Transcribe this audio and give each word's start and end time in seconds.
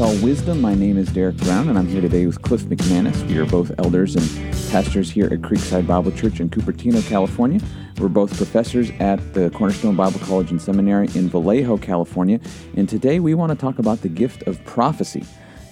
All 0.00 0.16
Wisdom. 0.18 0.60
My 0.60 0.76
name 0.76 0.96
is 0.96 1.10
Derek 1.10 1.38
Brown, 1.38 1.68
and 1.68 1.76
I'm 1.76 1.88
here 1.88 2.00
today 2.00 2.24
with 2.24 2.40
Cliff 2.42 2.62
McManis. 2.62 3.20
We 3.26 3.36
are 3.38 3.44
both 3.44 3.72
elders 3.78 4.14
and 4.14 4.52
pastors 4.70 5.10
here 5.10 5.26
at 5.26 5.40
Creekside 5.40 5.88
Bible 5.88 6.12
Church 6.12 6.38
in 6.38 6.48
Cupertino, 6.48 7.04
California. 7.08 7.60
We're 7.98 8.06
both 8.06 8.36
professors 8.36 8.92
at 9.00 9.34
the 9.34 9.50
Cornerstone 9.50 9.96
Bible 9.96 10.20
College 10.20 10.52
and 10.52 10.62
Seminary 10.62 11.08
in 11.16 11.28
Vallejo, 11.28 11.78
California. 11.78 12.38
And 12.76 12.88
today 12.88 13.18
we 13.18 13.34
want 13.34 13.50
to 13.50 13.58
talk 13.58 13.80
about 13.80 14.02
the 14.02 14.08
gift 14.08 14.44
of 14.44 14.64
prophecy. 14.64 15.24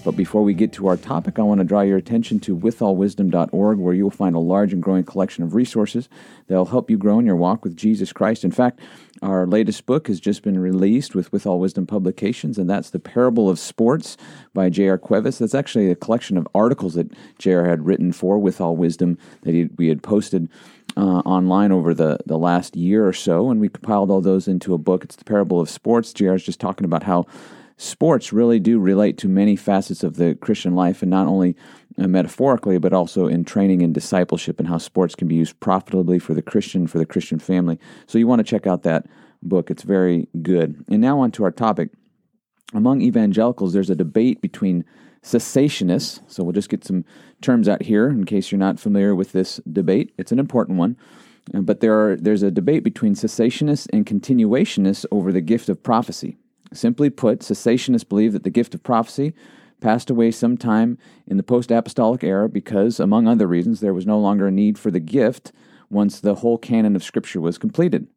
But 0.05 0.17
before 0.17 0.43
we 0.43 0.55
get 0.55 0.73
to 0.75 0.89
our 0.89 0.97
topic, 0.97 1.39
I 1.39 1.43
want 1.43 1.59
to 1.59 1.65
draw 1.65 1.81
your 1.83 1.97
attention 1.97 2.39
to 2.41 2.57
withallwisdom.org, 2.57 3.79
where 3.79 3.95
you'll 3.95 4.11
find 4.11 4.35
a 4.35 4.41
large 4.41 4.73
and 4.73 4.83
growing 4.83 5.03
collection 5.03 5.45
of 5.45 5.55
resources 5.55 6.09
that 6.49 6.57
will 6.57 6.67
help 6.67 6.91
you 6.91 6.97
grow 6.97 7.21
in 7.21 7.27
your 7.27 7.37
walk 7.37 7.65
with 7.65 7.77
Jesus 7.77 8.13
Christ. 8.13 8.45
In 8.45 8.53
fact, 8.53 8.81
our 9.23 9.47
latest 9.47 9.87
book 9.87 10.09
has 10.09 10.21
just 10.21 10.43
been 10.43 10.59
released 10.59 11.15
with 11.15 11.33
With 11.33 11.47
All 11.47 11.59
Wisdom 11.59 11.87
Publications, 11.87 12.59
and 12.59 12.69
that's 12.69 12.91
The 12.91 12.99
Parable 12.99 13.49
of 13.49 13.59
Sports 13.59 14.17
by 14.55 14.69
J.R. 14.69 14.99
Cuevas. 14.99 15.39
That's 15.39 15.55
actually 15.55 15.91
a 15.91 15.95
collection 15.95 16.37
of 16.37 16.49
articles 16.55 16.95
that 16.95 17.13
J.R. 17.39 17.67
had 17.67 17.87
written 17.87 18.13
for 18.13 18.39
With 18.39 18.61
All 18.61 18.77
Wisdom 18.77 19.19
that 19.43 19.55
he, 19.55 19.69
we 19.77 19.89
had 19.89 20.03
posted 20.03 20.49
uh, 20.97 21.21
online 21.21 21.73
over 21.73 21.93
the, 21.93 22.19
the 22.27 22.39
last 22.39 22.77
year 22.77 23.07
or 23.07 23.13
so, 23.13 23.51
and 23.51 23.61
we 23.61 23.69
compiled 23.69 24.11
all 24.11 24.21
those 24.21 24.49
into 24.49 24.75
a 24.75 24.79
book. 24.79 25.05
It's 25.05 25.17
The 25.17 25.25
Parable 25.25 25.61
of 25.61 25.69
Sports. 25.69 26.13
J.R. 26.13 26.35
is 26.35 26.45
just 26.45 26.61
talking 26.61 26.85
about 26.85 27.03
how 27.03 27.27
sports 27.77 28.33
really 28.33 28.59
do 28.59 28.79
relate 28.79 29.19
to 29.19 29.29
many 29.29 29.57
facets 29.57 30.03
of 30.03 30.17
the 30.17 30.35
Christian 30.37 30.75
life, 30.75 31.03
and 31.03 31.11
not 31.11 31.27
only 31.27 31.57
metaphorically, 31.97 32.79
but 32.79 32.93
also 32.93 33.27
in 33.27 33.45
training 33.45 33.83
and 33.83 33.95
discipleship, 33.95 34.59
and 34.59 34.69
how 34.69 34.79
sports 34.79 35.15
can 35.15 35.29
be 35.29 35.35
used 35.35 35.59
profitably 35.61 36.19
for 36.19 36.35
the 36.35 36.43
Christian, 36.43 36.87
for 36.87 36.99
the 36.99 37.07
Christian 37.07 37.39
family. 37.39 37.79
So 38.07 38.19
you 38.19 38.27
want 38.27 38.41
to 38.41 38.45
check 38.45 38.67
out 38.67 38.83
that 38.83 39.07
book. 39.43 39.71
It's 39.71 39.83
very 39.83 40.29
good. 40.43 40.85
And 40.91 41.01
now 41.01 41.21
on 41.21 41.31
to 41.33 41.45
our 41.45 41.51
topic. 41.51 41.91
Among 42.75 43.01
evangelicals, 43.01 43.73
there's 43.73 43.91
a 43.91 43.95
debate 43.95 44.43
between 44.43 44.85
cessationists. 45.23 46.21
So 46.27 46.43
we'll 46.43 46.53
just 46.53 46.69
get 46.69 46.85
some 46.85 47.05
terms 47.41 47.69
out 47.69 47.83
here 47.83 48.09
in 48.09 48.25
case 48.25 48.51
you're 48.51 48.59
not 48.59 48.81
familiar 48.81 49.15
with 49.15 49.33
this 49.33 49.61
debate. 49.71 50.13
It's 50.19 50.33
an 50.33 50.39
important 50.39 50.79
one. 50.79 50.97
Uh, 51.55 51.61
but 51.61 51.81
there 51.81 51.95
are, 51.95 52.17
there's 52.17 52.43
a 52.43 52.51
debate 52.51 52.83
between 52.83 53.15
cessationists 53.15 53.87
and 53.93 54.05
continuationists 54.05 55.07
over 55.11 55.33
the 55.33 55.41
gift 55.41 55.69
of 55.69 55.83
prophecy. 55.83 56.37
Simply 56.73 57.11
put, 57.11 57.41
cessationists 57.41 58.09
believe 58.09 58.33
that 58.33 58.43
the 58.43 58.51
gift 58.51 58.75
of 58.75 58.83
prophecy 58.83 59.33
passed 59.81 60.11
away 60.11 60.31
sometime 60.31 60.99
in 61.27 61.37
the 61.37 61.43
post 61.43 61.71
apostolic 61.71 62.25
era 62.25 62.49
because, 62.49 62.99
among 62.99 63.27
other 63.27 63.47
reasons, 63.47 63.81
there 63.81 63.95
was 63.95 64.07
no 64.07 64.19
longer 64.19 64.49
a 64.49 64.51
need 64.51 64.79
for 64.79 64.91
the 64.91 65.01
gift 65.01 65.53
once 65.91 66.21
the 66.21 66.37
whole 66.37 66.59
canon 66.59 66.97
of 66.97 67.05
Scripture 67.05 67.41
was 67.41 67.59
completed. 67.59 68.09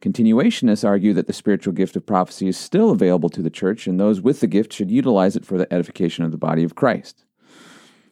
Continuationists 0.00 0.86
argue 0.86 1.12
that 1.12 1.26
the 1.26 1.32
spiritual 1.32 1.72
gift 1.72 1.96
of 1.96 2.06
prophecy 2.06 2.46
is 2.46 2.56
still 2.56 2.90
available 2.90 3.28
to 3.30 3.42
the 3.42 3.50
church, 3.50 3.86
and 3.86 3.98
those 3.98 4.20
with 4.20 4.38
the 4.40 4.46
gift 4.46 4.72
should 4.72 4.90
utilize 4.90 5.34
it 5.34 5.44
for 5.44 5.58
the 5.58 5.72
edification 5.72 6.24
of 6.24 6.30
the 6.30 6.38
body 6.38 6.62
of 6.62 6.76
Christ. 6.76 7.24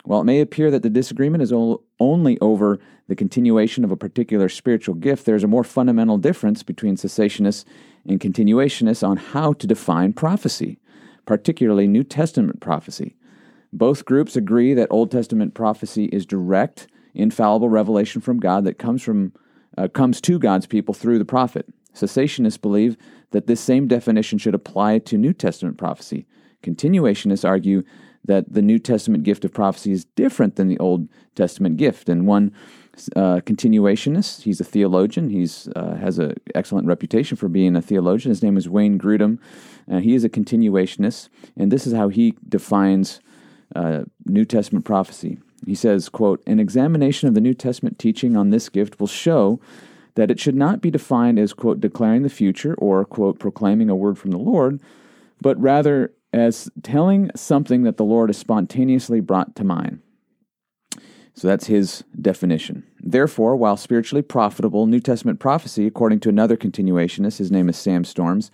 While 0.05 0.20
it 0.20 0.25
may 0.25 0.41
appear 0.41 0.70
that 0.70 0.83
the 0.83 0.91
disagreement 0.91 1.42
is 1.42 1.53
only 1.53 2.38
over 2.41 2.78
the 3.08 3.16
continuation 3.16 3.84
of 3.84 3.91
a 3.91 3.97
particular 3.97 4.48
spiritual 4.48 4.94
gift, 4.94 5.27
there 5.27 5.36
is 5.36 5.44
a 5.44 5.48
more 5.48 5.64
fundamental 5.64 6.19
difference 6.19 6.62
between 6.62 6.97
cessationists 6.97 7.64
and 8.05 8.20
continuationists 8.20 9.06
on 9.06 9.16
how 9.16 9.53
to 9.55 9.66
define 9.66 10.12
prophecy, 10.12 10.78
particularly 11.27 11.86
New 11.86 12.05
Testament 12.05 12.60
prophecy. 12.60 13.16
Both 13.72 14.05
groups 14.05 14.36
agree 14.36 14.72
that 14.74 14.88
Old 14.91 15.10
Testament 15.10 15.55
prophecy 15.55 16.06
is 16.06 16.24
direct, 16.24 16.86
infallible 17.14 17.69
revelation 17.69 18.20
from 18.20 18.41
God 18.41 18.64
that 18.64 18.78
comes 18.78 19.02
from 19.02 19.32
uh, 19.77 19.88
comes 19.88 20.20
to 20.22 20.38
God's 20.38 20.66
people 20.66 20.94
through 20.94 21.19
the 21.19 21.24
prophet. 21.27 21.66
Cessationists 21.92 22.60
believe 22.60 22.97
that 23.32 23.47
this 23.47 23.60
same 23.60 23.87
definition 23.87 24.38
should 24.38 24.54
apply 24.54 24.98
to 25.00 25.19
New 25.19 25.34
Testament 25.34 25.76
prophecy. 25.76 26.26
Continuationists 26.62 27.47
argue 27.47 27.82
that 28.25 28.53
the 28.53 28.62
New 28.62 28.78
Testament 28.78 29.25
gift 29.25 29.44
of 29.44 29.53
prophecy 29.53 29.93
is 29.93 30.04
different 30.04 30.56
than 30.56 30.69
the 30.69 30.78
Old 30.78 31.08
Testament 31.34 31.76
gift. 31.76 32.08
And 32.08 32.26
one 32.26 32.53
uh, 33.14 33.40
continuationist, 33.44 34.42
he's 34.42 34.60
a 34.60 34.64
theologian. 34.64 35.30
He's 35.30 35.68
uh, 35.76 35.96
has 35.96 36.18
an 36.18 36.34
excellent 36.54 36.86
reputation 36.86 37.36
for 37.36 37.48
being 37.48 37.76
a 37.76 37.82
theologian. 37.82 38.30
His 38.30 38.42
name 38.42 38.56
is 38.56 38.68
Wayne 38.68 38.98
Grudem. 38.98 39.38
Uh, 39.90 39.98
he 39.98 40.14
is 40.14 40.24
a 40.24 40.28
continuationist, 40.28 41.28
and 41.56 41.70
this 41.70 41.86
is 41.86 41.92
how 41.92 42.08
he 42.08 42.34
defines 42.48 43.20
uh, 43.74 44.04
New 44.24 44.44
Testament 44.44 44.84
prophecy. 44.84 45.38
He 45.66 45.74
says, 45.74 46.08
quote, 46.08 46.42
An 46.46 46.58
examination 46.58 47.28
of 47.28 47.34
the 47.34 47.40
New 47.40 47.54
Testament 47.54 47.98
teaching 47.98 48.36
on 48.36 48.50
this 48.50 48.68
gift 48.68 48.98
will 48.98 49.06
show 49.06 49.60
that 50.14 50.30
it 50.30 50.40
should 50.40 50.54
not 50.54 50.80
be 50.80 50.90
defined 50.90 51.38
as, 51.38 51.52
quote, 51.52 51.80
declaring 51.80 52.22
the 52.22 52.28
future 52.28 52.74
or, 52.74 53.04
quote, 53.04 53.38
proclaiming 53.38 53.90
a 53.90 53.96
word 53.96 54.18
from 54.18 54.30
the 54.30 54.38
Lord, 54.38 54.80
but 55.40 55.60
rather 55.60 56.12
as 56.32 56.70
telling 56.82 57.30
something 57.34 57.82
that 57.82 57.96
the 57.96 58.04
Lord 58.04 58.28
has 58.28 58.36
spontaneously 58.36 59.20
brought 59.20 59.54
to 59.56 59.64
mind. 59.64 60.00
So 61.36 61.48
that's 61.48 61.66
his 61.66 62.02
definition. 62.20 62.82
Therefore, 62.98 63.56
while 63.56 63.76
spiritually 63.76 64.22
profitable, 64.22 64.86
New 64.86 65.00
Testament 65.00 65.38
prophecy, 65.38 65.86
according 65.86 66.20
to 66.20 66.30
another 66.30 66.56
continuationist, 66.56 67.36
his 67.36 67.52
name 67.52 67.69
is 67.69 67.76
Sam 67.76 68.04
Storms, 68.04 68.50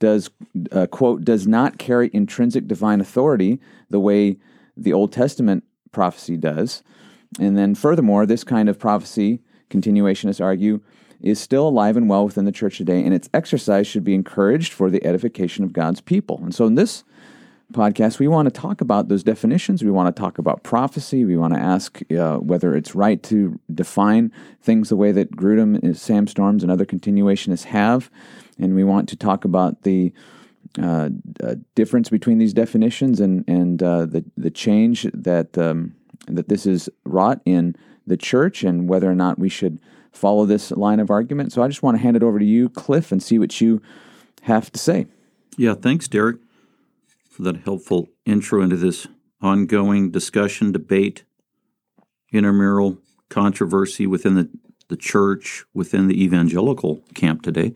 does 0.00 0.28
uh, 0.72 0.86
quote 0.86 1.24
does 1.24 1.46
not 1.46 1.78
carry 1.78 2.10
intrinsic 2.12 2.66
divine 2.66 3.00
authority 3.00 3.60
the 3.88 4.00
way 4.00 4.36
the 4.76 4.92
Old 4.92 5.12
Testament 5.12 5.64
prophecy 5.92 6.36
does. 6.36 6.82
And 7.40 7.56
then 7.56 7.74
furthermore, 7.74 8.26
this 8.26 8.44
kind 8.44 8.68
of 8.68 8.78
prophecy, 8.78 9.40
continuationists 9.70 10.44
argue, 10.44 10.80
is 11.20 11.40
still 11.40 11.68
alive 11.68 11.96
and 11.96 12.08
well 12.08 12.24
within 12.26 12.44
the 12.44 12.52
church 12.52 12.76
today, 12.76 13.02
and 13.02 13.14
its 13.14 13.30
exercise 13.32 13.86
should 13.86 14.04
be 14.04 14.14
encouraged 14.14 14.72
for 14.72 14.90
the 14.90 15.04
edification 15.06 15.64
of 15.64 15.72
God's 15.72 16.00
people. 16.00 16.40
And 16.42 16.54
so 16.54 16.66
in 16.66 16.74
this 16.74 17.04
podcast, 17.72 18.18
we 18.18 18.28
want 18.28 18.46
to 18.46 18.60
talk 18.60 18.80
about 18.80 19.08
those 19.08 19.22
definitions. 19.22 19.82
We 19.82 19.90
want 19.90 20.14
to 20.14 20.20
talk 20.20 20.38
about 20.38 20.62
prophecy. 20.62 21.24
We 21.24 21.36
want 21.36 21.54
to 21.54 21.60
ask 21.60 22.00
uh, 22.12 22.36
whether 22.36 22.74
it's 22.76 22.94
right 22.94 23.22
to 23.24 23.58
define 23.72 24.32
things 24.60 24.88
the 24.88 24.96
way 24.96 25.12
that 25.12 25.32
Grudem, 25.32 25.96
Sam 25.96 26.26
Storms, 26.26 26.62
and 26.62 26.70
other 26.70 26.84
continuationists 26.84 27.64
have. 27.64 28.10
And 28.58 28.74
we 28.74 28.84
want 28.84 29.08
to 29.10 29.16
talk 29.16 29.44
about 29.44 29.82
the 29.82 30.12
uh, 30.80 31.10
uh, 31.42 31.54
difference 31.74 32.08
between 32.08 32.38
these 32.38 32.52
definitions 32.52 33.20
and 33.20 33.44
and 33.48 33.82
uh, 33.82 34.06
the 34.06 34.24
the 34.36 34.50
change 34.50 35.06
that 35.14 35.56
um, 35.56 35.94
that 36.26 36.48
this 36.48 36.66
is 36.66 36.88
wrought 37.04 37.40
in 37.44 37.74
the 38.06 38.16
church, 38.16 38.62
and 38.62 38.88
whether 38.88 39.10
or 39.10 39.14
not 39.14 39.38
we 39.38 39.48
should 39.48 39.78
follow 40.12 40.46
this 40.46 40.70
line 40.70 41.00
of 41.00 41.10
argument. 41.10 41.52
So 41.52 41.62
I 41.62 41.68
just 41.68 41.82
want 41.82 41.96
to 41.96 42.02
hand 42.02 42.16
it 42.16 42.22
over 42.22 42.38
to 42.38 42.44
you, 42.44 42.68
Cliff, 42.68 43.12
and 43.12 43.22
see 43.22 43.38
what 43.38 43.60
you 43.60 43.82
have 44.42 44.70
to 44.72 44.78
say. 44.78 45.06
Yeah, 45.56 45.74
thanks, 45.74 46.08
Derek, 46.08 46.36
for 47.36 47.42
that 47.42 47.58
helpful 47.58 48.08
intro 48.24 48.62
into 48.62 48.76
this 48.76 49.06
ongoing 49.42 50.10
discussion, 50.10 50.72
debate, 50.72 51.24
intramural 52.32 52.98
controversy 53.28 54.06
within 54.06 54.34
the, 54.34 54.48
the 54.88 54.96
church, 54.96 55.64
within 55.74 56.08
the 56.08 56.22
evangelical 56.22 57.02
camp 57.14 57.42
today. 57.42 57.74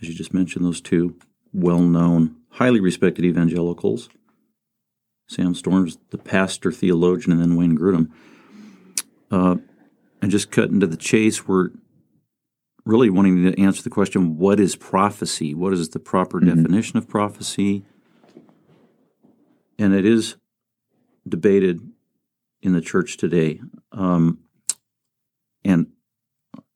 As 0.00 0.08
you 0.08 0.14
just 0.14 0.32
mentioned, 0.32 0.64
those 0.64 0.80
two 0.80 1.16
well 1.52 1.80
known, 1.80 2.36
highly 2.52 2.80
respected 2.80 3.24
evangelicals. 3.24 4.08
Sam 5.28 5.54
Storms, 5.54 5.98
the 6.10 6.18
pastor 6.18 6.72
theologian, 6.72 7.32
and 7.32 7.40
then 7.40 7.56
Wayne 7.56 7.76
Grudem. 7.76 8.10
Uh, 9.30 9.56
and 10.22 10.30
just 10.30 10.50
cut 10.50 10.70
into 10.70 10.86
the 10.86 10.96
chase, 10.96 11.46
we're 11.46 11.70
really 12.86 13.10
wanting 13.10 13.42
to 13.42 13.60
answer 13.60 13.82
the 13.82 13.90
question 13.90 14.38
what 14.38 14.60
is 14.60 14.76
prophecy? 14.76 15.52
What 15.52 15.74
is 15.74 15.90
the 15.90 15.98
proper 15.98 16.40
mm-hmm. 16.40 16.62
definition 16.62 16.96
of 16.96 17.08
prophecy? 17.08 17.84
And 19.78 19.94
it 19.94 20.04
is 20.04 20.36
debated 21.28 21.80
in 22.62 22.72
the 22.72 22.80
church 22.80 23.16
today. 23.16 23.60
Um, 23.92 24.40
and 25.64 25.88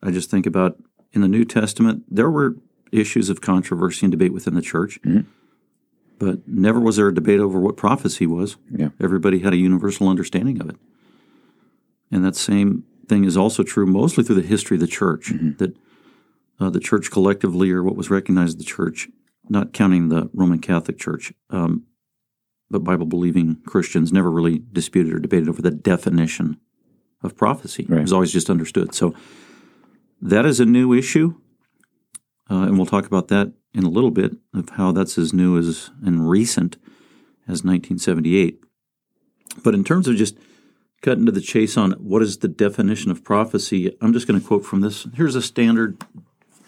I 0.02 0.10
just 0.10 0.30
think 0.30 0.46
about 0.46 0.76
in 1.12 1.20
the 1.20 1.28
New 1.28 1.44
Testament, 1.44 2.04
there 2.08 2.30
were 2.30 2.56
issues 2.92 3.30
of 3.30 3.40
controversy 3.40 4.06
and 4.06 4.10
debate 4.10 4.32
within 4.32 4.54
the 4.54 4.62
church. 4.62 5.00
Mm-hmm. 5.02 5.28
But 6.18 6.46
never 6.46 6.78
was 6.78 6.96
there 6.96 7.08
a 7.08 7.14
debate 7.14 7.40
over 7.40 7.58
what 7.58 7.76
prophecy 7.76 8.26
was. 8.26 8.56
Yeah. 8.70 8.90
Everybody 9.00 9.38
had 9.38 9.54
a 9.54 9.56
universal 9.56 10.08
understanding 10.08 10.60
of 10.60 10.68
it. 10.68 10.76
And 12.10 12.24
that 12.24 12.36
same 12.36 12.84
thing 13.08 13.24
is 13.24 13.36
also 13.36 13.62
true 13.62 13.86
mostly 13.86 14.22
through 14.22 14.40
the 14.40 14.46
history 14.46 14.76
of 14.76 14.82
the 14.82 14.86
church, 14.86 15.32
mm-hmm. 15.32 15.56
that 15.56 15.76
uh, 16.58 16.68
the 16.68 16.80
church 16.80 17.10
collectively, 17.10 17.70
or 17.70 17.82
what 17.82 17.96
was 17.96 18.10
recognized 18.10 18.48
as 18.48 18.56
the 18.56 18.64
church, 18.64 19.08
not 19.48 19.72
counting 19.72 20.10
the 20.10 20.28
Roman 20.34 20.58
Catholic 20.58 20.98
Church, 20.98 21.32
um, 21.48 21.86
but 22.70 22.84
Bible 22.84 23.06
believing 23.06 23.56
Christians 23.66 24.12
never 24.12 24.30
really 24.30 24.62
disputed 24.72 25.12
or 25.12 25.18
debated 25.18 25.48
over 25.48 25.60
the 25.60 25.70
definition 25.70 26.58
of 27.22 27.36
prophecy. 27.36 27.86
Right. 27.88 27.98
It 27.98 28.02
was 28.02 28.12
always 28.12 28.32
just 28.32 28.48
understood. 28.48 28.94
So 28.94 29.14
that 30.22 30.46
is 30.46 30.60
a 30.60 30.64
new 30.64 30.92
issue. 30.92 31.34
Uh, 32.50 32.62
and 32.62 32.76
we'll 32.76 32.86
talk 32.86 33.06
about 33.06 33.28
that 33.28 33.52
in 33.74 33.84
a 33.84 33.90
little 33.90 34.10
bit 34.10 34.32
of 34.54 34.70
how 34.70 34.92
that's 34.92 35.16
as 35.18 35.32
new 35.32 35.58
as 35.58 35.90
and 36.04 36.28
recent 36.28 36.76
as 37.46 37.64
1978. 37.64 38.62
But 39.62 39.74
in 39.74 39.84
terms 39.84 40.08
of 40.08 40.16
just 40.16 40.36
cutting 41.02 41.26
to 41.26 41.32
the 41.32 41.40
chase 41.40 41.76
on 41.76 41.92
what 41.92 42.22
is 42.22 42.38
the 42.38 42.48
definition 42.48 43.10
of 43.10 43.24
prophecy, 43.24 43.96
I'm 44.00 44.12
just 44.12 44.26
going 44.26 44.40
to 44.40 44.46
quote 44.46 44.64
from 44.64 44.80
this. 44.80 45.06
Here's 45.14 45.34
a 45.34 45.42
standard 45.42 46.02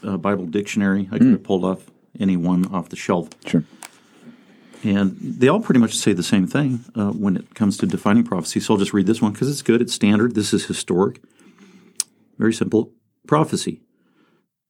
uh, 0.05 0.17
Bible 0.17 0.47
dictionary. 0.47 1.09
I 1.11 1.19
could 1.19 1.27
mm. 1.29 1.33
have 1.33 1.43
pulled 1.43 1.65
off 1.65 1.91
any 2.19 2.37
one 2.37 2.67
off 2.67 2.89
the 2.89 2.97
shelf. 2.97 3.29
Sure. 3.47 3.65
And 4.85 5.17
they 5.21 5.49
all 5.49 5.61
pretty 5.61 5.79
much 5.79 5.95
say 5.95 6.13
the 6.13 6.23
same 6.23 6.47
thing 6.47 6.85
uh, 6.97 7.11
when 7.11 7.37
it 7.37 7.55
comes 7.55 7.77
to 7.79 7.87
defining 7.87 8.25
prophecy. 8.25 8.59
So 8.59 8.75
I'll 8.75 8.79
just 8.79 8.93
read 8.93 9.07
this 9.07 9.23
one 9.23 9.33
because 9.33 9.49
it's 9.49 9.63
good. 9.63 9.81
It's 9.81 9.95
standard. 9.95 10.35
This 10.35 10.53
is 10.53 10.67
historic. 10.67 11.21
Very 12.39 12.53
simple. 12.53 12.93
Prophecy. 13.27 13.81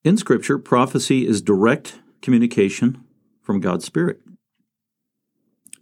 In 0.05 0.19
Scripture, 0.19 0.59
prophecy 0.59 1.27
is 1.27 1.41
direct 1.41 1.99
communication 2.21 3.05
from 3.41 3.61
God's 3.61 3.85
Spirit. 3.85 4.21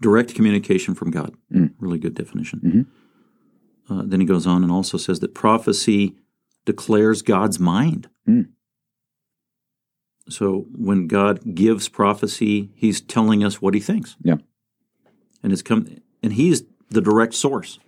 Direct 0.00 0.34
communication 0.34 0.94
from 0.94 1.10
God. 1.10 1.34
Mm. 1.52 1.74
Really 1.78 1.98
good 1.98 2.14
definition. 2.14 2.60
Mm-hmm. 3.88 3.92
Uh, 3.92 4.02
then 4.06 4.20
he 4.20 4.26
goes 4.26 4.46
on 4.46 4.62
and 4.62 4.70
also 4.70 4.96
says 4.96 5.20
that 5.20 5.34
prophecy 5.34 6.14
declares 6.64 7.22
God's 7.22 7.58
mind. 7.58 8.08
Mm. 8.28 8.50
So 10.30 10.66
when 10.76 11.06
God 11.06 11.54
gives 11.54 11.88
prophecy, 11.88 12.70
he's 12.74 13.00
telling 13.00 13.44
us 13.44 13.60
what 13.60 13.74
he 13.74 13.80
thinks. 13.80 14.16
Yeah. 14.22 14.36
And 15.42 15.52
it's 15.52 15.62
come 15.62 15.86
and 16.22 16.32
he's 16.32 16.64
the 16.88 17.00
direct 17.00 17.34
source. 17.34 17.78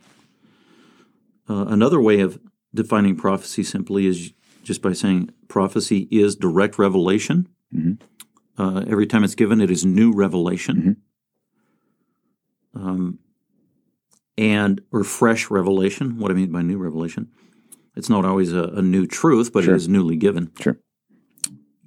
Uh, 1.48 1.66
another 1.68 2.00
way 2.00 2.20
of 2.20 2.38
defining 2.74 3.16
prophecy 3.16 3.62
simply 3.62 4.06
is 4.06 4.32
just 4.62 4.80
by 4.82 4.92
saying 4.92 5.30
prophecy 5.48 6.08
is 6.10 6.36
direct 6.36 6.78
revelation. 6.78 7.48
Mhm. 7.74 8.00
Uh, 8.56 8.84
every 8.86 9.06
time 9.06 9.24
it's 9.24 9.34
given, 9.34 9.60
it 9.60 9.70
is 9.70 9.84
new 9.84 10.12
revelation. 10.12 10.98
Mm-hmm. 12.74 12.88
Um, 12.88 13.18
and 14.38 14.80
or 14.90 15.04
fresh 15.04 15.50
revelation. 15.50 16.18
What 16.18 16.30
I 16.30 16.34
mean 16.34 16.50
by 16.52 16.62
new 16.62 16.78
revelation, 16.78 17.28
it's 17.96 18.08
not 18.08 18.24
always 18.24 18.52
a, 18.52 18.64
a 18.64 18.82
new 18.82 19.06
truth, 19.06 19.52
but 19.52 19.64
Sure. 19.64 19.74
it 19.74 19.76
is 19.76 19.88
newly 19.88 20.16
given. 20.16 20.52
Sure. 20.60 20.78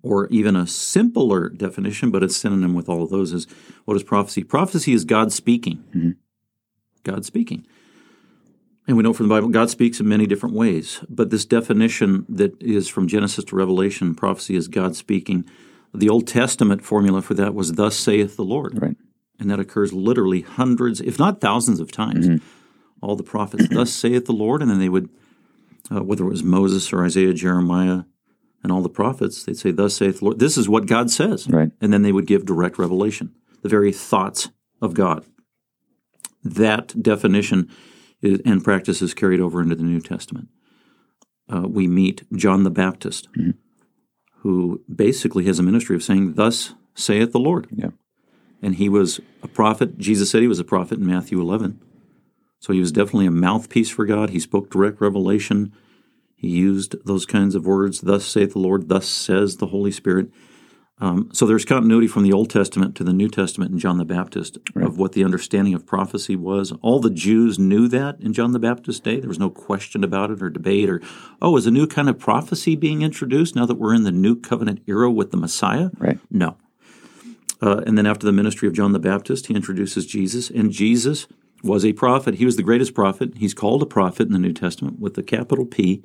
Or 0.05 0.27
even 0.27 0.55
a 0.55 0.67
simpler 0.67 1.49
definition, 1.49 2.11
but 2.11 2.21
a 2.21 2.29
synonym 2.29 2.75
with 2.75 2.87
all 2.87 3.01
of 3.01 3.09
those. 3.09 3.33
Is 3.33 3.47
what 3.85 3.97
is 3.97 4.03
prophecy? 4.03 4.43
Prophecy 4.43 4.93
is 4.93 5.03
God 5.03 5.33
speaking. 5.33 5.83
Mhm. 5.95 6.15
God 7.03 7.25
speaking. 7.25 7.65
And 8.87 8.95
we 8.97 9.03
know 9.03 9.13
from 9.13 9.27
the 9.27 9.33
Bible, 9.33 9.49
God 9.49 9.71
speaks 9.71 9.99
in 9.99 10.07
many 10.07 10.27
different 10.27 10.53
ways. 10.53 10.99
But 11.09 11.31
this 11.31 11.43
definition 11.43 12.25
that 12.29 12.61
is 12.61 12.87
from 12.87 13.07
Genesis 13.07 13.43
to 13.45 13.55
Revelation, 13.55 14.13
prophecy 14.13 14.55
is 14.55 14.67
God 14.67 14.95
speaking. 14.95 15.43
The 15.91 16.09
Old 16.09 16.27
Testament 16.27 16.83
formula 16.83 17.23
for 17.23 17.33
that 17.33 17.55
was, 17.55 17.73
Thus 17.73 17.95
saith 17.95 18.35
the 18.35 18.43
Lord. 18.43 18.79
Right. 18.79 18.97
And 19.39 19.49
that 19.49 19.59
occurs 19.59 19.91
literally 19.91 20.41
hundreds, 20.41 21.01
if 21.01 21.17
not 21.17 21.41
thousands 21.41 21.79
of 21.79 21.91
times. 21.91 22.41
All 23.01 23.15
the 23.15 23.23
prophets, 23.23 23.67
Thus 23.69 23.91
saith 23.91 24.25
the 24.25 24.33
Lord. 24.33 24.61
And 24.61 24.69
then 24.69 24.79
they 24.79 24.89
would, 24.89 25.09
uh, 25.89 26.03
whether 26.03 26.25
it 26.25 26.29
was 26.29 26.43
Moses 26.43 26.93
or 26.93 27.03
Isaiah, 27.03 27.33
Jeremiah, 27.33 28.03
and 28.65 28.71
all 28.71 28.81
the 28.81 28.89
prophets, 28.89 29.43
they'd 29.43 29.55
say, 29.55 29.69
Thus 29.69 29.95
saith 29.95 30.17
the 30.17 30.25
Lord. 30.25 30.39
This 30.39 30.57
is 30.57 30.67
what 30.67 30.87
God 30.87 31.11
says. 31.11 31.47
Right. 31.47 31.69
And 31.79 31.93
then 31.93 32.01
they 32.01 32.11
would 32.11 32.25
give 32.25 32.47
direct 32.47 32.79
revelation, 32.79 33.31
the 33.61 33.69
very 33.69 33.91
thoughts 33.91 34.49
of 34.81 34.95
God. 34.95 35.23
That 36.43 36.99
definition 36.99 37.69
is, 38.23 38.41
and 38.43 38.63
practice 38.63 39.03
is 39.03 39.13
carried 39.13 39.39
over 39.39 39.61
into 39.61 39.75
the 39.75 39.83
New 39.83 40.01
Testament. 40.01 40.47
Uh, 41.47 41.67
we 41.67 41.87
meet 41.87 42.23
John 42.33 42.63
the 42.63 42.71
Baptist, 42.71 43.27
who 44.37 44.81
basically 44.93 45.45
has 45.45 45.59
a 45.59 45.63
ministry 45.63 45.95
of 45.95 46.01
saying, 46.01 46.33
Thus 46.33 46.73
saith 46.95 47.33
the 47.33 47.39
Lord. 47.39 47.67
Yeah. 47.69 47.91
And 48.63 48.77
he 48.77 48.89
was 48.89 49.19
a 49.43 49.47
prophet. 49.47 49.99
Jesus 49.99 50.31
said 50.31 50.41
he 50.41 50.47
was 50.47 50.59
a 50.59 50.63
prophet 50.63 50.97
in 50.97 51.05
Matthew 51.05 51.39
11. 51.39 51.79
So 52.59 52.73
he 52.73 52.79
was 52.79 52.91
definitely 52.91 53.27
a 53.27 53.31
mouthpiece 53.31 53.91
for 53.91 54.07
God. 54.07 54.31
He 54.31 54.39
spoke 54.39 54.71
direct 54.71 54.99
revelation. 55.01 55.71
He 56.35 56.49
used 56.49 56.95
those 57.05 57.25
kinds 57.25 57.55
of 57.55 57.65
words, 57.65 58.01
thus 58.01 58.25
saith 58.25 58.53
the 58.53 58.59
Lord, 58.59 58.89
thus 58.89 59.07
says 59.07 59.57
the 59.57 59.67
Holy 59.67 59.91
Spirit. 59.91 60.29
Um, 60.97 61.29
so 61.33 61.45
there's 61.45 61.65
continuity 61.65 62.07
from 62.07 62.23
the 62.23 62.31
Old 62.31 62.49
Testament 62.49 62.95
to 62.95 63.03
the 63.03 63.11
New 63.11 63.27
Testament 63.27 63.71
in 63.71 63.79
John 63.79 63.97
the 63.97 64.05
Baptist 64.05 64.57
of 64.75 64.97
what 64.97 65.11
the 65.11 65.25
understanding 65.25 65.73
of 65.73 65.85
prophecy 65.85 66.37
was. 66.37 66.71
All 66.81 66.99
the 66.99 67.09
Jews 67.09 67.59
knew 67.59 67.89
that 67.89 68.19
in 68.21 68.31
John 68.31 68.53
the 68.53 68.59
Baptist's 68.59 69.01
day. 69.01 69.19
There 69.19 69.27
was 69.27 69.39
no 69.39 69.49
question 69.49 70.05
about 70.05 70.31
it 70.31 70.41
or 70.41 70.49
debate 70.49 70.89
or, 70.89 71.01
oh, 71.41 71.57
is 71.57 71.67
a 71.67 71.71
new 71.71 71.85
kind 71.85 72.07
of 72.07 72.17
prophecy 72.17 72.77
being 72.77 73.01
introduced 73.01 73.57
now 73.57 73.65
that 73.65 73.75
we're 73.75 73.93
in 73.93 74.03
the 74.03 74.11
new 74.11 74.39
covenant 74.39 74.83
era 74.87 75.11
with 75.11 75.31
the 75.31 75.37
Messiah? 75.37 75.89
Right. 75.97 76.19
No. 76.31 76.55
Uh, 77.61 77.81
and 77.85 77.97
then 77.97 78.05
after 78.05 78.25
the 78.25 78.31
ministry 78.31 78.67
of 78.67 78.73
John 78.73 78.93
the 78.93 78.99
Baptist, 78.99 79.47
he 79.47 79.53
introduces 79.53 80.05
Jesus, 80.05 80.49
and 80.49 80.71
Jesus 80.71 81.27
was 81.65 81.83
a 81.85 81.93
prophet. 81.93 82.35
He 82.35 82.45
was 82.45 82.55
the 82.55 82.63
greatest 82.63 82.93
prophet. 82.93 83.33
He's 83.37 83.53
called 83.53 83.81
a 83.81 83.87
prophet 83.87 84.27
in 84.27 84.33
the 84.33 84.39
New 84.39 84.53
Testament 84.53 84.99
with 84.99 85.17
a 85.17 85.23
capital 85.23 85.65
P. 85.65 86.03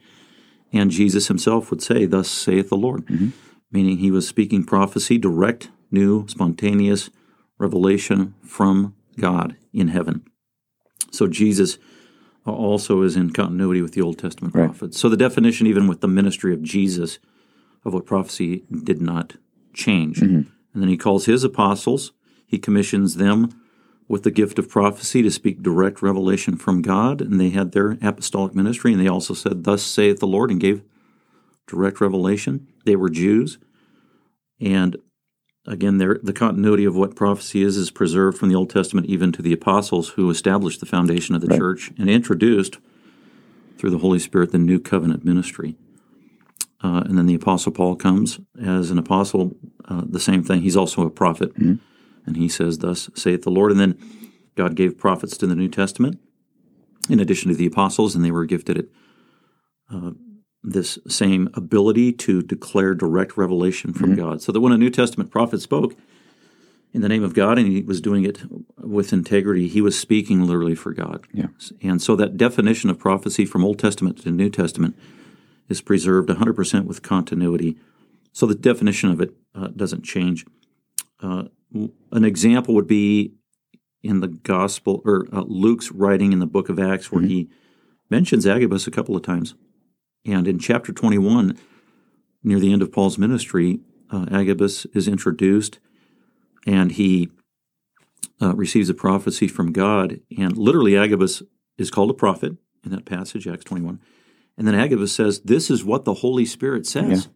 And 0.73 0.91
Jesus 0.91 1.29
himself 1.29 1.71
would 1.71 1.83
say, 1.83 2.07
Thus 2.07 2.29
saith 2.29 2.69
the 2.69 2.77
Lord, 2.77 3.07
mm-hmm. 3.07 3.31
meaning 3.71 3.99
he 3.99 4.11
was 4.11 4.27
speaking 4.27 4.65
prophecy, 4.65 5.19
direct, 5.19 5.71
new, 5.91 6.27
spontaneous 6.29 7.11
revelation 7.59 8.35
from 8.45 8.95
God 9.19 9.57
in 9.73 9.89
heaven. 9.89 10.25
So 11.11 11.27
Jesus 11.27 11.79
also 12.47 13.03
is 13.03 13.17
in 13.17 13.31
continuity 13.31 13.83
with 13.83 13.93
the 13.93 14.01
Old 14.01 14.19
Testament 14.19 14.55
Right. 14.55 14.67
prophets. 14.67 14.99
So 14.99 15.09
the 15.09 15.17
definition, 15.17 15.67
even 15.67 15.87
with 15.87 16.01
the 16.01 16.09
ministry 16.09 16.55
of 16.55 16.63
Jesus, 16.63 17.19
of 17.85 17.93
what 17.93 18.07
prophecy 18.07 18.65
did 18.85 19.01
not 19.01 19.37
change. 19.75 20.21
Mm-hmm. 20.21 20.51
And 20.73 20.83
then 20.83 20.89
he 20.89 20.97
calls 20.97 21.27
his 21.27 21.45
apostles, 21.45 22.13
he 22.47 22.59
commissions 22.59 23.17
them 23.17 23.51
with 24.11 24.25
the 24.25 24.31
gift 24.33 24.59
of 24.59 24.69
prophecy 24.69 25.23
to 25.23 25.31
speak 25.31 25.63
direct 25.63 26.03
revelation 26.03 26.57
from 26.57 26.83
God, 26.83 27.21
and 27.21 27.41
they 27.41 27.51
had 27.51 27.71
their 27.71 27.93
apostolic 28.03 28.57
ministry, 28.57 28.93
and 28.93 29.01
they 29.01 29.07
also 29.07 29.35
said, 29.35 29.63
Thus 29.63 29.85
saith 29.85 30.19
the 30.19 30.27
Lord, 30.27 30.51
and 30.51 30.61
gave 30.61 30.83
direct 31.69 32.01
revelation. 32.01 32.67
They 32.85 32.97
were 32.97 33.09
Jews, 33.09 33.59
and 34.61 34.97
again, 35.65 35.99
the 35.99 36.33
continuity 36.35 36.85
of 36.85 36.97
what 36.97 37.15
prophecy 37.15 37.63
is 37.63 37.77
is 37.77 37.93
preserved 37.93 38.37
from 38.37 38.49
the 38.49 38.57
Old 38.57 38.71
Testament 38.71 39.07
even 39.07 39.31
to 39.31 39.43
the 39.43 39.53
apostles 39.53 40.09
who 40.11 40.29
established 40.29 40.81
the 40.81 40.87
foundation 40.87 41.37
of 41.37 41.41
the 41.41 41.47
Right. 41.47 41.59
church 41.59 41.93
and 41.97 42.11
introduced 42.11 42.79
through 43.79 43.91
the 43.91 43.99
Holy 43.99 44.19
Spirit 44.19 44.51
the 44.51 44.59
new 44.59 44.81
covenant 44.81 45.25
ministry. 45.25 45.77
Uh, 46.83 47.05
and 47.07 47.17
then 47.17 47.27
the 47.27 47.35
apostle 47.37 47.71
Paul 47.71 47.95
comes 47.95 48.41
as 48.61 48.91
an 48.91 48.99
apostle, 48.99 49.57
uh, 49.85 50.03
the 50.05 50.19
same 50.19 50.43
thing. 50.43 50.63
He's 50.63 50.77
also 50.77 51.07
a 51.07 51.11
prophet, 51.11 51.53
and 52.27 52.37
he 52.37 52.49
says, 52.49 52.79
"Thus 52.79 53.11
saith 53.15 53.43
the 53.43 53.51
Lord." 53.51 53.71
And 53.71 53.81
then 53.81 53.99
God 54.57 54.75
gave 54.75 54.99
prophets 54.99 55.37
to 55.39 55.47
the 55.47 55.57
New 55.57 55.69
Testament, 55.69 56.21
in 57.09 57.21
addition 57.21 57.51
to 57.51 57.57
the 57.57 57.67
apostles, 57.67 58.15
and 58.15 58.25
they 58.25 58.31
were 58.31 58.45
gifted 58.45 58.79
at 58.79 58.85
uh, 59.93 60.11
this 60.63 60.99
same 61.09 61.49
ability 61.55 62.13
to 62.13 62.43
declare 62.43 62.95
direct 62.95 63.37
revelation 63.37 63.93
from 63.93 64.15
God. 64.15 64.43
So 64.43 64.53
that 64.53 64.61
when 64.61 64.73
a 64.73 64.79
New 64.79 64.91
Testament 64.91 65.31
prophet 65.31 65.63
spoke 65.63 65.97
in 66.93 67.01
the 67.01 67.09
name 67.09 67.23
of 67.23 67.35
God 67.35 67.59
and 67.59 67.67
he 67.67 67.83
was 67.83 68.01
doing 68.01 68.25
it 68.25 68.43
with 68.77 69.13
integrity, 69.13 69.69
he 69.69 69.81
was 69.81 69.99
speaking 69.99 70.45
literally 70.45 70.75
for 70.75 70.93
God. 70.93 71.27
Yeah. 71.33 71.47
And 71.83 72.03
so 72.03 72.15
that 72.17 72.37
definition 72.37 72.91
of 72.91 72.99
prophecy 72.99 73.47
from 73.47 73.65
Old 73.65 73.79
Testament 73.79 74.21
to 74.23 74.31
New 74.31 74.51
Testament 74.51 74.97
is 75.69 75.81
preserved 75.81 76.29
100% 76.29 76.85
with 76.85 77.03
continuity. 77.03 77.79
So 78.33 78.45
the 78.45 78.55
definition 78.55 79.11
of 79.11 79.21
it 79.21 79.35
uh, 79.55 79.69
doesn't 79.69 80.03
change. 80.03 80.45
Uh, 81.21 81.45
an 81.73 82.25
example 82.25 82.75
would 82.75 82.87
be 82.87 83.35
in 84.03 84.21
the 84.21 84.29
Gospel 84.29 85.03
or 85.05 85.27
uh, 85.33 85.43
Luke's 85.47 85.91
writing 85.91 86.33
in 86.33 86.39
the 86.39 86.47
book 86.47 86.69
of 86.69 86.79
Acts, 86.79 87.13
where 87.13 87.23
he 87.23 87.49
mentions 88.09 88.47
Agabus 88.47 88.87
a 88.87 88.91
couple 88.91 89.17
of 89.17 89.23
times. 89.23 89.55
And 90.25 90.49
in 90.49 90.59
chapter 90.59 90.93
21, 90.93 91.59
near 92.43 92.59
the 92.59 92.73
end 92.73 92.83
of 92.83 92.93
Paul's 92.93 93.19
ministry, 93.19 93.81
uh, 94.11 94.27
Agabus 94.31 94.87
is 94.87 95.07
introduced 95.07 95.79
and 96.67 96.93
he 96.93 97.31
uh, 98.41 98.55
receives 98.55 98.89
a 98.89 98.95
prophecy 98.95 99.49
from 99.49 99.73
God. 99.73 100.21
And 100.37 100.57
literally, 100.57 100.97
Agabus 100.97 101.43
is 101.79 101.91
called 101.91 102.11
a 102.11 102.15
prophet 102.15 102.57
in 102.85 102.91
that 102.91 103.05
passage, 103.05 103.47
Acts 103.47 103.65
21. 103.65 104.01
And 104.57 104.67
then 104.67 104.75
Agabus 104.75 105.13
says, 105.13 105.41
This 105.41 105.71
is 105.71 105.85
what 105.85 106.05
the 106.05 106.15
Holy 106.15 106.45
Spirit 106.45 106.87
says. 106.87 107.29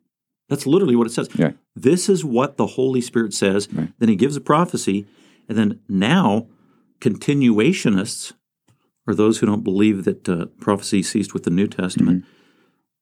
That's 0.49 0.67
literally 0.67 0.97
what 0.97 1.07
it 1.07 1.13
says. 1.13 1.29
Yeah. 1.35 1.53
This 1.75 2.09
is 2.09 2.25
what 2.25 2.57
the 2.57 2.67
Holy 2.67 3.01
Spirit 3.01 3.33
says. 3.33 3.69
Right. 3.73 3.89
Then 3.99 4.09
he 4.09 4.17
gives 4.17 4.37
a 4.37 4.41
prophecy. 4.41 5.07
And 5.49 5.59
then 5.59 5.81
now, 5.89 6.47
continuationists, 7.01 8.33
or 9.07 9.15
those 9.15 9.39
who 9.39 9.47
don't 9.47 9.65
believe 9.65 10.05
that 10.05 10.29
uh, 10.29 10.47
prophecy 10.61 11.03
ceased 11.03 11.35
with 11.35 11.45
the 11.45 11.51
New 11.51 11.67
Testament, 11.67 12.25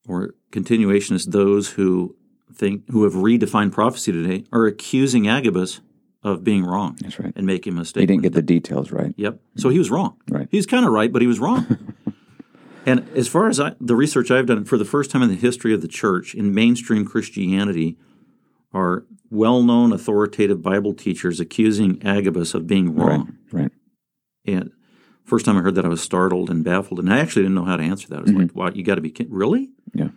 or 0.07 0.35
continuationists, 0.51 1.31
those 1.31 1.71
who 1.71 2.17
think 2.53 2.89
who 2.91 3.05
have 3.05 3.15
redefined 3.15 3.73
prophecy 3.73 4.13
today, 4.13 4.45
are 4.53 4.67
accusing 4.67 5.29
Agabus 5.29 5.81
of 6.25 6.45
being 6.45 6.65
wrong 6.65 6.97
That's 7.01 7.19
right. 7.19 7.33
and 7.35 7.47
making 7.47 7.73
a 7.73 7.77
mistake. 7.77 8.03
He 8.03 8.07
didn't 8.07 8.23
get 8.23 8.33
the 8.33 8.43
details 8.43 8.93
right. 8.93 9.15
Yep. 9.17 9.41
So 9.57 9.69
he 9.69 9.79
was 9.79 9.91
wrong. 9.91 10.17
Right. 10.31 10.49
He 10.51 10.57
was 10.57 10.67
kind 10.67 10.85
of 10.85 10.93
right, 10.93 11.13
but 11.13 11.23
he 11.23 11.29
was 11.29 11.41
wrong. 11.41 11.67
and 12.87 13.09
as 13.17 13.29
far 13.29 13.49
as 13.49 13.61
I, 13.61 13.75
the 13.81 13.97
research 13.97 14.31
I've 14.31 14.47
done, 14.47 14.65
for 14.65 14.77
the 14.79 14.85
first 14.85 15.11
time 15.11 15.23
in 15.23 15.29
the 15.29 15.35
history 15.37 15.73
of 15.75 15.81
the 15.83 15.89
church, 15.89 16.35
in 16.35 16.55
mainstream 16.55 17.05
Christianity, 17.07 17.97
are 18.73 19.05
well-known 19.31 19.93
authoritative 19.93 20.63
Bible 20.63 20.95
teachers 20.95 21.41
accusing 21.41 22.01
Agabus 22.05 22.55
of 22.55 22.67
being 22.67 22.95
wrong. 22.95 23.37
Right. 23.53 23.63
right. 23.65 23.71
And 24.47 24.71
first 25.25 25.45
time 25.45 25.57
I 25.57 25.61
heard 25.61 25.75
that, 25.77 25.85
I 25.85 25.89
was 25.89 26.03
startled 26.03 26.51
and 26.51 26.65
baffled, 26.65 26.99
and 26.99 27.13
I 27.13 27.19
actually 27.19 27.43
didn't 27.43 27.55
know 27.55 27.65
how 27.65 27.77
to 27.77 27.83
answer 27.83 28.09
that. 28.09 28.19
I 28.19 28.23
was 28.23 28.31
Mm-hmm. 28.31 28.41
like, 28.41 28.55
"Wow, 28.57 28.71
you 28.75 28.83
got 28.83 28.97
to 28.97 29.01
be 29.01 29.11
kidding! 29.11 29.33
Really?" 29.33 29.71
Yeah. 29.95 30.09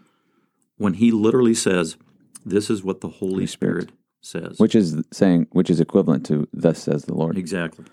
When 0.77 0.93
he 0.95 1.11
literally 1.11 1.53
says, 1.53 1.97
"This 2.45 2.69
is 2.69 2.83
what 2.83 3.01
the 3.01 3.09
Holy 3.09 3.45
Spirit 3.47 3.91
says. 4.21 4.57
which 4.57 4.73
is 4.75 5.01
saying 5.11 5.47
which 5.51 5.69
is 5.69 5.79
equivalent 5.79 6.25
to 6.27 6.47
"Thus 6.53 6.81
says 6.81 7.05
the 7.05 7.13
Lord." 7.13 7.37
exactly. 7.37 7.85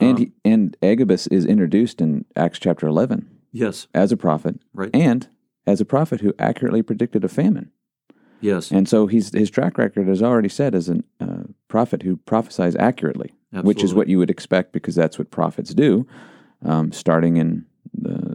And 0.00 0.18
he, 0.18 0.32
and 0.44 0.76
Agabus 0.82 1.26
is 1.28 1.44
introduced 1.44 2.00
in 2.00 2.24
Acts 2.36 2.58
chapter 2.58 2.86
eleven 2.86 3.28
Yes. 3.52 3.86
as 3.94 4.12
a 4.12 4.16
prophet, 4.16 4.60
Right. 4.72 4.90
and 4.94 5.26
as 5.66 5.80
a 5.80 5.84
prophet 5.84 6.20
who 6.20 6.32
accurately 6.38 6.82
predicted 6.82 7.24
a 7.24 7.28
famine. 7.28 7.70
Yes. 8.40 8.70
And 8.70 8.88
so 8.88 9.06
he's 9.06 9.32
his 9.34 9.50
track 9.50 9.78
record 9.78 10.08
is 10.08 10.22
already 10.22 10.48
set 10.48 10.74
as 10.74 10.88
a 10.88 11.02
uh, 11.20 11.44
prophet 11.66 12.02
who 12.02 12.16
prophesies 12.18 12.76
accurately, 12.76 13.32
which 13.62 13.82
is 13.82 13.94
what 13.94 14.08
you 14.08 14.18
would 14.18 14.30
expect 14.30 14.72
because 14.72 14.94
that's 14.94 15.18
what 15.18 15.30
prophets 15.30 15.74
do, 15.74 16.06
um, 16.64 16.92
starting 16.92 17.36
in 17.36 17.66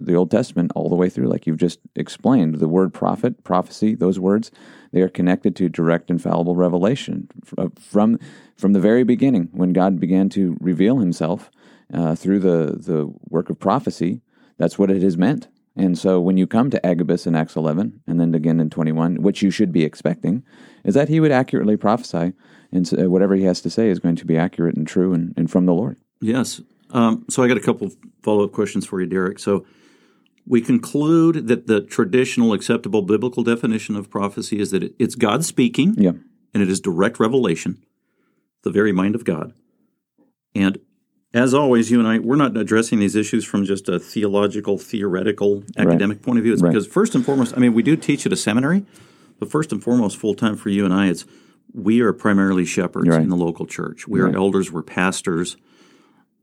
the, 0.05 0.15
Old 0.15 0.31
Testament 0.31 0.71
all 0.75 0.89
the 0.89 0.95
way 0.95 1.09
through, 1.09 1.27
like 1.27 1.47
you've 1.47 1.57
just 1.57 1.79
explained. 1.95 2.55
The 2.55 2.67
word 2.67 2.93
prophet, 2.93 3.43
prophecy, 3.43 3.95
those 3.95 4.19
words, 4.19 4.51
they 4.91 5.01
are 5.01 5.09
connected 5.09 5.55
to 5.57 5.69
direct, 5.69 6.09
infallible 6.09 6.55
revelation 6.55 7.29
from 7.79 8.19
from 8.55 8.73
the 8.73 8.79
very 8.79 9.03
beginning 9.03 9.49
when 9.51 9.73
God 9.73 9.99
began 9.99 10.29
to 10.29 10.55
reveal 10.59 10.99
Himself 10.99 11.49
uh, 11.93 12.15
through 12.15 12.39
the 12.39 12.77
the 12.77 13.11
work 13.29 13.49
of 13.49 13.59
prophecy. 13.59 14.21
That's 14.57 14.77
what 14.77 14.91
it 14.91 15.01
has 15.01 15.17
meant. 15.17 15.47
And 15.75 15.97
so 15.97 16.21
when 16.21 16.37
you 16.37 16.45
come 16.45 16.69
to 16.69 16.85
Agabus 16.85 17.25
in 17.25 17.33
Acts 17.33 17.55
11 17.55 18.01
and 18.05 18.19
then 18.19 18.35
again 18.35 18.59
in 18.59 18.69
21, 18.69 19.23
what 19.23 19.41
you 19.41 19.49
should 19.49 19.71
be 19.71 19.83
expecting 19.83 20.43
is 20.83 20.93
that 20.93 21.09
he 21.09 21.19
would 21.19 21.31
accurately 21.31 21.77
prophesy 21.77 22.33
and 22.73 22.87
so 22.87 23.09
whatever 23.09 23.35
he 23.35 23.43
has 23.43 23.61
to 23.61 23.69
say 23.69 23.89
is 23.89 23.99
going 23.99 24.15
to 24.17 24.25
be 24.25 24.35
accurate 24.35 24.75
and 24.75 24.87
true 24.87 25.13
and, 25.13 25.33
and 25.37 25.49
from 25.49 25.65
the 25.65 25.73
Lord. 25.73 25.97
Yes. 26.21 26.59
Um, 26.89 27.25
so 27.29 27.43
I 27.43 27.47
got 27.47 27.57
a 27.57 27.61
couple 27.61 27.91
follow 28.23 28.43
up 28.43 28.51
questions 28.51 28.85
for 28.85 28.99
you, 28.99 29.07
Derek. 29.07 29.39
So 29.39 29.65
we 30.45 30.61
conclude 30.61 31.47
that 31.47 31.67
the 31.67 31.81
traditional 31.81 32.53
acceptable 32.53 33.01
biblical 33.01 33.43
definition 33.43 33.95
of 33.95 34.09
prophecy 34.09 34.59
is 34.59 34.71
that 34.71 34.93
it's 34.99 35.15
God 35.15 35.45
speaking 35.45 35.95
Yeah. 35.97 36.11
and 36.53 36.61
it 36.63 36.69
is 36.69 36.79
direct 36.79 37.19
revelation, 37.19 37.77
the 38.63 38.71
very 38.71 38.91
mind 38.91 39.15
of 39.15 39.23
God. 39.23 39.53
And 40.53 40.77
as 41.33 41.53
always, 41.53 41.89
you 41.89 41.97
and 41.99 42.07
I, 42.07 42.19
we're 42.19 42.35
not 42.35 42.55
addressing 42.57 42.99
these 42.99 43.15
issues 43.15 43.43
from 43.45 43.65
just 43.65 43.89
a 43.89 43.99
theological, 43.99 44.77
theoretical, 44.77 45.63
academic 45.77 46.21
point 46.21 46.37
of 46.37 46.43
view. 46.43 46.53
It's 46.53 46.61
Right. 46.61 46.71
because 46.71 46.85
first 46.85 47.15
and 47.15 47.25
foremost, 47.25 47.53
I 47.57 47.59
mean, 47.59 47.73
we 47.73 47.81
do 47.81 47.95
teach 47.95 48.25
at 48.25 48.33
a 48.33 48.35
seminary, 48.35 48.85
but 49.39 49.49
first 49.49 49.71
and 49.71 49.81
foremost, 49.83 50.17
full 50.17 50.35
time 50.35 50.55
for 50.55 50.69
you 50.69 50.85
and 50.85 50.93
I, 50.93 51.07
it's 51.07 51.25
we 51.73 52.01
are 52.01 52.13
primarily 52.13 52.65
shepherds 52.65 53.07
Right. 53.09 53.21
in 53.21 53.29
the 53.29 53.35
local 53.37 53.65
church. 53.65 54.07
We 54.07 54.19
are 54.19 54.29
elders, 54.35 54.71
we're 54.71 54.83
pastors, 54.83 55.57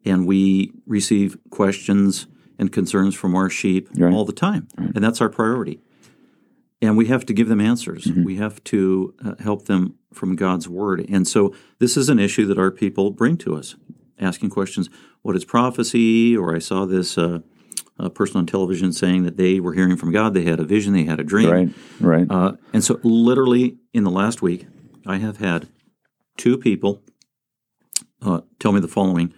and 0.05 0.27
we 0.27 0.73
receive 0.87 1.37
questions 1.51 2.27
and 2.61 2.71
concerns 2.71 3.15
from 3.17 3.35
our 3.35 3.51
sheep 3.51 3.89
Right. 3.97 4.13
all 4.13 4.25
the 4.25 4.33
time, 4.33 4.69
and 4.77 5.03
that's 5.03 5.21
our 5.21 5.31
priority. 5.31 5.81
And 6.83 6.97
we 6.97 7.07
have 7.07 7.27
to 7.27 7.33
give 7.33 7.49
them 7.49 7.61
answers. 7.61 8.05
Mm-hmm. 8.05 8.25
We 8.25 8.37
have 8.37 8.63
to 8.65 9.15
uh, 9.25 9.35
help 9.41 9.65
them 9.67 9.95
from 10.15 10.37
God's 10.37 10.69
word. 10.69 11.05
And 11.09 11.27
so 11.27 11.55
this 11.79 11.97
is 11.97 12.09
an 12.09 12.19
issue 12.19 12.47
that 12.47 12.59
our 12.59 12.71
people 12.71 13.11
bring 13.11 13.37
to 13.39 13.57
us, 13.57 13.77
asking 14.19 14.51
questions 14.51 14.89
what 15.23 15.37
is 15.37 15.45
prophecy? 15.45 16.37
Or 16.37 16.55
I 16.55 16.59
saw 16.59 16.87
this 16.87 17.19
uh, 17.19 17.41
uh, 17.99 18.09
person 18.09 18.39
on 18.39 18.47
television 18.47 18.93
saying 18.93 19.25
that 19.25 19.37
they 19.37 19.61
were 19.61 19.75
hearing 19.75 19.97
from 19.97 20.13
God, 20.13 20.33
they 20.33 20.45
had 20.45 20.61
a 20.61 20.65
vision, 20.65 20.95
they 20.95 21.05
had 21.05 21.21
a 21.21 21.25
dream. 21.25 21.51
Right. 21.51 21.69
Right. 22.01 22.27
Uh, 22.31 22.53
and 22.73 22.83
so, 22.83 22.99
literally, 23.03 23.77
in 23.93 24.05
the 24.05 24.11
last 24.11 24.41
week, 24.41 24.67
I 25.07 25.19
have 25.19 25.37
had 25.37 25.69
two 26.37 26.57
people 26.57 27.03
uh, 28.23 28.41
tell 28.59 28.73
me 28.73 28.81
the 28.81 28.89
following. 28.89 29.35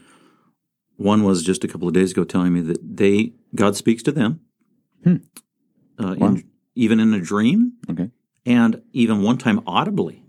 One 1.02 1.22
was 1.24 1.42
just 1.42 1.64
a 1.64 1.68
couple 1.68 1.88
of 1.88 1.94
days 1.94 2.12
ago 2.12 2.24
telling 2.24 2.52
me 2.52 2.60
that 2.62 2.78
they 2.96 3.32
God 3.54 3.76
speaks 3.76 4.02
to 4.04 4.12
them, 4.12 4.40
Hmm. 5.04 5.16
uh, 5.98 6.12
in, 6.14 6.44
even 6.74 7.00
in 7.00 7.12
a 7.12 7.20
dream, 7.20 7.72
okay. 7.90 8.10
and 8.46 8.82
even 8.92 9.22
one 9.22 9.38
time 9.38 9.60
audibly. 9.66 10.22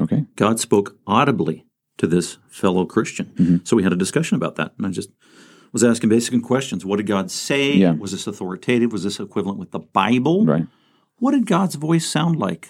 Okay. 0.00 0.24
God 0.36 0.58
spoke 0.58 0.96
audibly 1.06 1.66
to 1.98 2.06
this 2.06 2.38
fellow 2.48 2.84
Christian. 2.84 3.26
Mm-hmm. 3.36 3.56
So 3.64 3.76
we 3.76 3.82
had 3.84 3.92
a 3.92 3.96
discussion 3.96 4.36
about 4.36 4.56
that, 4.56 4.72
and 4.78 4.86
I 4.86 4.90
just 4.90 5.10
was 5.72 5.84
asking 5.84 6.08
basic 6.10 6.42
questions. 6.42 6.84
What 6.84 6.96
did 6.96 7.06
God 7.06 7.30
say? 7.30 7.72
Yeah. 7.74 7.92
Was 7.92 8.12
this 8.12 8.26
authoritative? 8.26 8.92
Was 8.92 9.04
this 9.04 9.20
equivalent 9.20 9.58
with 9.58 9.70
the 9.72 9.80
Bible? 9.80 10.44
Right. 10.46 10.66
what 11.18 11.30
did 11.32 11.46
God's 11.46 11.76
voice 11.76 12.06
sound 12.06 12.36
like? 12.38 12.68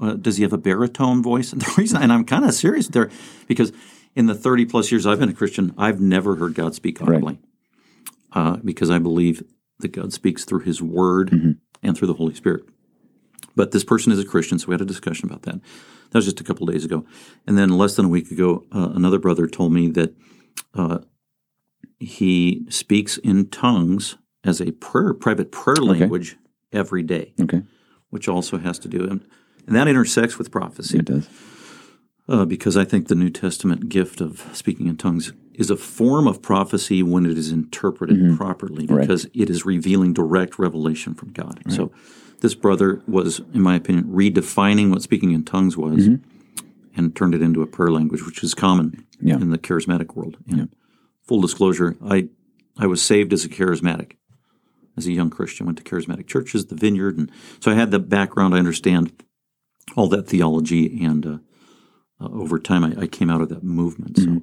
Uh, 0.00 0.14
does 0.14 0.36
he 0.36 0.42
have 0.42 0.52
a 0.52 0.58
baritone 0.58 1.22
voice? 1.22 1.52
And 1.52 1.62
the 1.64 1.72
reason, 1.78 2.02
and 2.02 2.12
I'm 2.12 2.24
kind 2.24 2.44
of 2.44 2.52
serious 2.54 2.88
there, 2.88 3.10
because 3.46 3.72
in 4.16 4.26
the 4.26 4.34
30 4.34 4.66
plus 4.66 4.90
years 4.92 5.06
I've 5.06 5.18
been 5.18 5.28
a 5.28 5.34
Christian, 5.34 5.74
I've 5.78 6.00
never 6.00 6.36
heard 6.36 6.54
God 6.54 6.74
speak 6.74 7.00
audibly, 7.02 7.38
uh, 8.32 8.56
because 8.64 8.90
I 8.90 8.98
believe 8.98 9.42
that 9.80 9.92
God 9.92 10.12
speaks 10.12 10.44
through 10.44 10.60
His 10.60 10.80
Word 10.80 11.30
and 11.82 11.96
through 11.96 12.08
the 12.08 12.14
Holy 12.14 12.34
Spirit. 12.34 12.64
But 13.56 13.70
this 13.72 13.84
person 13.84 14.12
is 14.12 14.18
a 14.18 14.24
Christian, 14.24 14.58
so 14.58 14.68
we 14.68 14.74
had 14.74 14.80
a 14.80 14.84
discussion 14.86 15.28
about 15.28 15.42
that. 15.42 15.60
That 16.10 16.18
was 16.18 16.24
just 16.24 16.40
a 16.40 16.44
couple 16.44 16.66
days 16.66 16.84
ago, 16.84 17.04
and 17.46 17.58
then 17.58 17.70
less 17.70 17.96
than 17.96 18.06
a 18.06 18.08
week 18.08 18.30
ago, 18.30 18.64
uh, 18.74 18.90
another 18.94 19.18
brother 19.18 19.46
told 19.46 19.72
me 19.72 19.88
that 19.90 20.14
uh, 20.74 20.98
he 21.98 22.66
speaks 22.68 23.16
in 23.18 23.48
tongues 23.48 24.16
as 24.44 24.60
a 24.60 24.72
prayer, 24.72 25.14
private 25.14 25.50
prayer 25.50 25.76
language 25.76 26.36
every 26.72 27.02
day 27.02 27.32
Okay. 27.40 27.62
which 28.10 28.28
also 28.28 28.58
has 28.58 28.78
to 28.80 28.88
do, 28.88 29.00
and, 29.08 29.24
and 29.66 29.74
that 29.74 29.88
intersects 29.88 30.38
with 30.38 30.50
prophecy 30.50 30.98
It 30.98 31.06
does. 31.06 31.28
Uh, 32.28 32.44
because 32.44 32.76
I 32.76 32.84
think 32.84 33.08
the 33.08 33.14
New 33.14 33.30
Testament 33.30 33.88
gift 33.88 34.20
of 34.20 34.44
speaking 34.52 34.86
in 34.86 34.96
tongues 34.96 35.32
is 35.54 35.70
a 35.70 35.76
form 35.76 36.26
of 36.26 36.42
prophecy 36.42 37.02
when 37.02 37.26
it 37.26 37.38
is 37.38 37.52
interpreted 37.52 38.36
properly 38.36 38.86
because 38.86 39.26
it 39.34 39.48
is 39.50 39.64
revealing 39.64 40.12
direct 40.12 40.58
revelation 40.58 41.14
from 41.14 41.30
God. 41.32 41.60
So 41.68 41.92
this 42.40 42.54
brother 42.54 43.02
was, 43.06 43.40
in 43.52 43.62
my 43.62 43.76
opinion, 43.76 44.04
redefining 44.06 44.90
what 44.90 45.02
speaking 45.02 45.30
in 45.32 45.44
tongues 45.44 45.76
was 45.76 46.06
and 46.96 47.14
turned 47.14 47.34
it 47.34 47.42
into 47.42 47.62
a 47.62 47.66
prayer 47.66 47.90
language, 47.90 48.22
which 48.24 48.42
is 48.42 48.54
common 48.54 49.04
Yeah. 49.20 49.36
in 49.36 49.50
the 49.50 49.58
charismatic 49.58 50.14
world. 50.16 50.36
And 50.48 50.70
full 51.22 51.40
disclosure, 51.40 51.96
I 52.04 52.28
I 52.76 52.86
was 52.88 53.00
saved 53.00 53.32
as 53.32 53.44
a 53.44 53.48
charismatic 53.48 54.12
as 54.96 55.06
a 55.06 55.12
young 55.12 55.30
Christian, 55.30 55.66
went 55.66 55.78
to 55.78 55.84
charismatic 55.84 56.26
churches, 56.26 56.66
the 56.66 56.74
Vineyard, 56.76 57.16
and 57.18 57.30
so 57.60 57.70
I 57.70 57.74
had 57.74 57.90
the 57.92 57.98
background. 58.00 58.54
I 58.54 58.58
understand 58.58 59.12
all 59.96 60.08
that 60.08 60.26
theology, 60.28 61.02
and 61.04 61.26
uh, 61.26 61.38
uh, 62.20 62.28
over 62.32 62.58
time, 62.58 62.84
I, 62.84 63.02
I 63.02 63.06
came 63.06 63.30
out 63.30 63.40
of 63.40 63.48
that 63.48 63.62
movement. 63.62 64.18
So, 64.18 64.42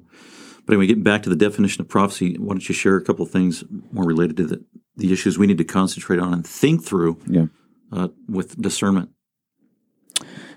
but 0.64 0.74
anyway, 0.74 0.86
getting 0.86 1.02
back 1.02 1.22
to 1.24 1.30
the 1.30 1.36
definition 1.36 1.80
of 1.80 1.88
prophecy, 1.88 2.36
why 2.38 2.54
don't 2.54 2.68
you 2.68 2.74
share 2.74 2.96
a 2.96 3.02
couple 3.02 3.24
of 3.24 3.30
things 3.30 3.64
more 3.92 4.04
related 4.04 4.36
to 4.38 4.46
the, 4.46 4.64
the 4.96 5.12
issues 5.12 5.38
we 5.38 5.46
need 5.46 5.58
to 5.58 5.64
concentrate 5.64 6.20
on 6.20 6.32
and 6.32 6.46
think 6.46 6.84
through 6.84 7.18
Yeah. 7.26 7.46
uh, 7.90 8.08
with 8.28 8.60
discernment? 8.60 9.10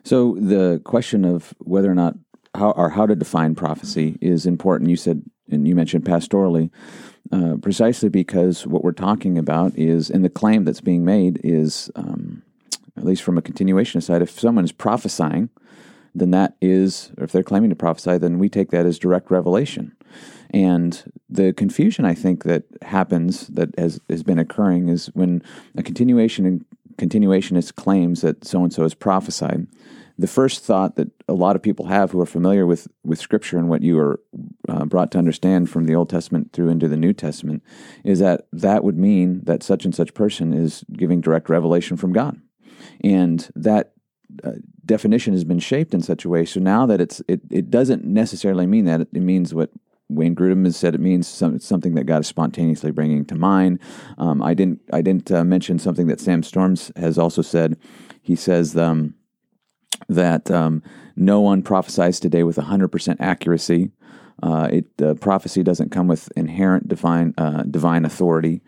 So 0.04 0.36
the 0.36 0.82
question 0.84 1.26
of 1.26 1.54
whether 1.60 1.90
or 1.90 1.96
not 1.96 2.16
how 2.54 2.72
or 2.72 2.90
how 2.90 3.06
to 3.06 3.16
define 3.16 3.56
prophecy 3.56 4.18
is 4.22 4.46
important. 4.46 4.90
You 4.90 4.96
said 4.96 5.24
and 5.50 5.68
you 5.68 5.76
mentioned 5.76 6.06
pastorally, 6.06 6.70
uh, 7.32 7.56
precisely 7.62 8.10
because 8.10 8.66
what 8.66 8.84
we're 8.84 8.92
talking 8.92 9.38
about 9.38 9.78
is, 9.78 10.10
and 10.10 10.24
the 10.26 10.30
claim 10.30 10.64
that's 10.64 10.82
being 10.82 11.06
made 11.06 11.40
is, 11.44 11.92
um, 11.96 12.42
at 12.98 13.04
least 13.04 13.24
from 13.24 13.38
a 13.38 13.42
continuation 13.42 14.02
side, 14.02 14.22
if 14.22 14.40
someone 14.40 14.64
is 14.66 14.72
prophesying, 14.72 15.50
then 16.16 16.32
that 16.32 16.56
is, 16.62 17.12
or 17.18 17.26
if 17.26 17.32
they're 17.32 17.44
claiming 17.44 17.70
to 17.70 17.76
prophesy, 17.76 18.18
then 18.18 18.40
we 18.40 18.50
take 18.50 18.72
that 18.72 18.86
as 18.86 18.98
direct 18.98 19.30
revelation. 19.30 19.96
And 20.52 21.12
the 21.30 21.52
confusion 21.54 22.06
I 22.06 22.14
think 22.14 22.44
that 22.46 22.64
happens 22.82 23.48
that 23.48 23.78
has, 23.78 24.00
has 24.10 24.24
been 24.24 24.40
occurring 24.40 24.88
is 24.88 25.08
when 25.08 25.44
a 25.76 25.84
continuation 25.84 26.46
and 26.46 26.66
continuationist 26.98 27.76
claims 27.76 28.22
that 28.22 28.46
so 28.46 28.64
and 28.64 28.72
so 28.72 28.84
is 28.84 28.94
prophesied. 28.94 29.68
The 30.18 30.28
first 30.28 30.64
thought 30.64 30.96
that 30.96 31.12
a 31.28 31.34
lot 31.34 31.58
of 31.58 31.62
people 31.62 31.88
have 31.88 32.12
who 32.12 32.22
are 32.22 32.26
familiar 32.26 32.66
with, 32.66 32.88
with 33.04 33.20
Scripture 33.20 33.58
and 33.58 33.68
what 33.68 33.82
you 33.82 34.00
are 34.00 34.22
uh, 34.70 34.86
brought 34.86 35.12
to 35.12 35.18
understand 35.18 35.70
from 35.70 35.86
the 35.86 35.96
Old 35.96 36.10
Testament 36.10 36.54
through 36.54 36.70
into 36.70 36.88
the 36.88 36.96
New 36.96 37.12
Testament 37.12 37.62
is 38.06 38.20
that 38.20 38.48
that 38.54 38.86
would 38.86 38.98
mean 38.98 39.42
that 39.44 39.62
such 39.62 39.84
and 39.84 39.94
such 39.94 40.14
person 40.14 40.54
is 40.54 40.86
giving 40.94 41.20
direct 41.20 41.50
revelation 41.50 41.98
from 41.98 42.14
God. 42.14 42.40
And 43.04 43.50
that 43.56 43.92
uh, 44.42 44.54
definition 44.86 45.34
has 45.34 45.44
been 45.44 45.60
shaped 45.60 45.94
in 45.94 46.02
such 46.02 46.26
a 46.26 46.30
way. 46.30 46.46
So 46.46 46.60
now 46.60 46.86
that 46.86 47.02
it's 47.02 47.22
it, 47.28 47.42
it 47.50 47.70
doesn't 47.70 48.06
necessarily 48.06 48.66
mean 48.66 48.86
that 48.86 49.02
it, 49.02 49.14
means 49.14 49.54
what 49.54 49.72
Wayne 50.10 50.36
Grudem 50.36 50.66
has 50.66 50.78
said. 50.78 50.96
It 50.96 51.02
means 51.02 51.28
some, 51.28 51.60
something 51.60 51.96
that 51.96 52.06
God 52.06 52.22
is 52.22 52.28
spontaneously 52.28 52.92
bringing 52.92 53.26
to 53.26 53.36
mind. 53.36 53.80
Um, 54.18 54.42
I 54.42 54.54
didn't 54.54 54.82
I 54.94 55.02
didn't 55.02 55.32
uh, 55.32 55.44
mention 55.44 55.80
something 55.80 56.08
that 56.08 56.20
Sam 56.20 56.44
Storms 56.44 56.92
has 56.96 57.18
also 57.18 57.42
said. 57.42 57.78
He 58.22 58.36
says 58.36 58.76
um, 58.78 59.16
that 60.08 60.52
um, 60.52 60.84
no 61.16 61.42
one 61.42 61.62
prophesies 61.64 62.20
today 62.20 62.44
with 62.44 62.58
hundred 62.58 62.90
percent 62.90 63.22
accuracy. 63.22 63.92
Uh, 64.44 64.68
it 64.72 64.86
uh, 65.02 65.14
prophecy 65.16 65.64
doesn't 65.64 65.92
come 65.92 66.08
with 66.08 66.30
inherent 66.36 66.88
divine 66.88 67.34
uh, 67.38 67.64
divine 67.64 68.06
authority, 68.06 68.62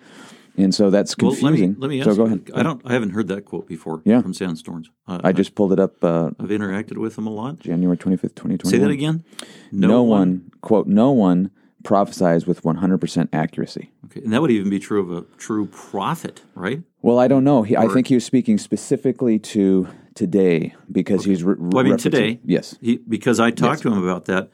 and 0.57 0.73
so 0.73 0.89
that's 0.89 1.15
Well, 1.17 1.31
confusing. 1.31 1.69
let 1.71 1.77
me 1.77 1.81
let 1.81 1.89
me 1.89 1.99
ask 2.01 2.09
so 2.09 2.15
go 2.15 2.25
you, 2.25 2.27
ahead. 2.27 2.51
I 2.55 2.63
don't 2.63 2.81
I 2.85 2.93
haven't 2.93 3.11
heard 3.11 3.27
that 3.29 3.45
quote 3.45 3.67
before 3.67 4.01
Yeah. 4.05 4.21
from 4.21 4.33
Sam 4.33 4.55
Storms. 4.55 4.89
Uh, 5.07 5.19
I 5.23 5.31
just 5.31 5.55
pulled 5.55 5.71
it 5.73 5.79
up 5.79 6.03
uh, 6.03 6.31
I've 6.39 6.49
interacted 6.49 6.97
with 6.97 7.15
them 7.15 7.27
a 7.27 7.31
lot. 7.31 7.59
January 7.59 7.97
twenty 7.97 8.17
fifth, 8.17 8.35
twenty 8.35 8.57
twenty. 8.57 8.75
Say 8.77 8.81
that 8.83 8.89
again. 8.91 9.23
No, 9.71 10.03
one, 10.03 10.51
quote, 10.61 10.87
no 10.87 11.11
one 11.11 11.51
prophesies 11.83 12.45
with 12.45 12.63
100% 12.63 13.29
accuracy. 13.31 13.91
Okay, 14.05 14.21
and 14.21 14.33
that 14.33 14.41
would 14.41 14.51
even 14.51 14.69
be 14.69 14.79
true 14.79 14.99
of 14.99 15.09
a 15.11 15.21
true 15.37 15.67
prophet, 15.67 16.41
right? 16.55 16.81
Well, 17.01 17.17
I 17.17 17.29
don't 17.29 17.45
know. 17.45 17.63
He, 17.63 17.77
I 17.77 17.87
think 17.87 18.07
he 18.07 18.15
was 18.15 18.25
speaking 18.25 18.57
specifically 18.57 19.39
to 19.39 19.87
today 20.13 20.73
because 20.91 21.23
he's 21.23 21.43
re- 21.45 21.55
Well, 21.57 21.85
I 21.85 21.87
mean, 21.89 21.97
today, 21.97 22.39
Yes. 22.43 22.75
he, 22.81 22.97
because 22.97 23.39
I 23.39 23.51
talked 23.51 23.75
Yes. 23.75 23.81
to 23.81 23.91
him 23.93 24.03
about 24.03 24.25
that, 24.25 24.49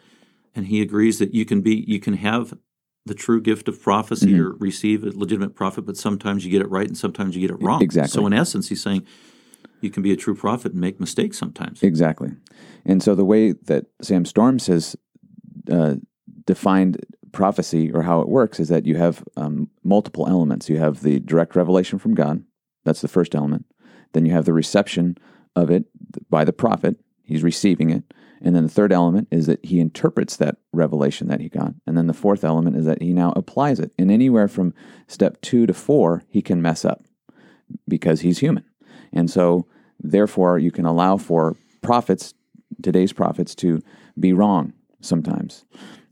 and 0.54 0.68
he 0.68 0.82
agrees 0.82 1.18
that 1.20 1.34
you 1.34 1.44
can 1.46 1.62
be, 1.62 1.84
you 1.88 2.00
can 2.00 2.16
have 2.16 2.54
the 3.06 3.14
true 3.14 3.42
gift 3.42 3.68
of 3.68 3.82
prophecy 3.82 4.32
Mm-hmm. 4.32 4.42
or 4.42 4.56
receive 4.60 5.04
a 5.04 5.08
legitimate 5.12 5.56
prophet, 5.56 5.82
but 5.86 5.98
sometimes 5.98 6.46
you 6.46 6.52
get 6.52 6.62
it 6.62 6.70
right 6.70 6.88
and 6.88 6.98
sometimes 6.98 7.36
you 7.36 7.42
get 7.42 7.52
it 7.52 7.62
wrong. 7.62 7.82
Exactly. 7.82 8.12
So 8.12 8.26
in 8.26 8.34
essence, 8.34 8.70
he's 8.70 8.82
saying 8.82 9.06
you 9.82 9.90
can 9.90 10.04
be 10.04 10.14
a 10.14 10.16
true 10.16 10.36
prophet 10.36 10.72
and 10.72 10.82
make 10.82 11.00
mistakes 11.00 11.38
sometimes. 11.38 11.84
Exactly. 11.84 12.32
And 12.86 13.04
so 13.04 13.16
the 13.16 13.26
way 13.26 13.52
that 13.52 13.88
Sam 14.02 14.24
Storms 14.26 14.68
has 14.68 14.96
uh, 15.70 15.96
defined 16.46 17.06
prophecy 17.34 17.92
or 17.92 18.04
how 18.04 18.22
it 18.22 18.30
works 18.30 18.60
is 18.60 18.70
that 18.70 18.86
you 18.86 18.96
have 18.96 19.24
um, 19.36 19.70
multiple 19.84 20.28
elements. 20.28 20.70
You 20.70 20.78
have 20.78 21.02
the 21.02 21.20
direct 21.20 21.56
revelation 21.56 22.00
from 22.00 22.14
God, 22.14 22.44
that's 22.86 23.02
the 23.02 23.08
first 23.08 23.36
element. 23.36 23.66
Then 24.14 24.26
you 24.26 24.32
have 24.32 24.46
the 24.46 24.54
reception 24.54 25.18
of 25.56 25.70
it 25.70 25.86
by 26.30 26.46
the 26.46 26.54
prophet, 26.54 26.98
he's 27.24 27.44
receiving 27.44 27.90
it. 27.90 28.04
And 28.42 28.56
then 28.56 28.64
the 28.64 28.70
third 28.70 28.92
element 28.92 29.30
is 29.32 29.46
that 29.46 29.64
he 29.64 29.80
interprets 29.80 30.36
that 30.38 30.58
revelation 30.74 31.28
that 31.30 31.40
he 31.40 31.48
got. 31.48 31.74
And 31.88 31.98
then 31.98 32.08
the 32.08 32.14
fourth 32.14 32.44
element 32.44 32.76
is 32.76 32.86
that 32.86 33.02
he 33.02 33.14
now 33.14 33.32
applies 33.36 33.80
it. 33.80 33.94
And 33.98 34.12
anywhere 34.12 34.50
from 34.50 34.74
step 35.08 35.40
two 35.42 35.66
to 35.66 35.74
four, 35.74 36.24
he 36.28 36.42
can 36.42 36.62
mess 36.62 36.84
up 36.84 37.06
because 37.88 38.22
he's 38.22 38.40
human. 38.40 38.66
And 39.14 39.32
so, 39.32 39.66
therefore, 40.00 40.60
you 40.60 40.72
can 40.72 40.86
allow 40.86 41.18
for 41.18 41.56
prophets, 41.82 42.34
today's 42.82 43.14
prophets, 43.14 43.56
to 43.56 43.82
be 44.20 44.34
wrong 44.34 44.74
sometimes. 45.00 45.64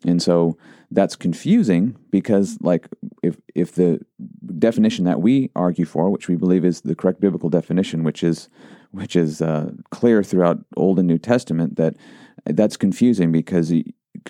And 0.05 0.21
so 0.21 0.57
that's 0.89 1.15
confusing 1.15 1.97
because, 2.11 2.57
like, 2.61 2.87
if, 3.23 3.37
if 3.55 3.73
the 3.75 3.99
definition 4.57 5.05
that 5.05 5.21
we 5.21 5.49
argue 5.55 5.85
for, 5.85 6.09
which 6.09 6.27
we 6.27 6.35
believe 6.35 6.65
is 6.65 6.81
the 6.81 6.95
correct 6.95 7.19
biblical 7.19 7.49
definition, 7.49 8.03
which 8.03 8.23
is 8.23 8.49
which 8.91 9.15
is 9.15 9.41
uh, 9.41 9.71
clear 9.89 10.23
throughout 10.23 10.59
Old 10.75 10.99
and 10.99 11.07
New 11.07 11.17
Testament, 11.17 11.75
that 11.77 11.95
that's 12.45 12.77
confusing 12.77 13.31
because 13.31 13.73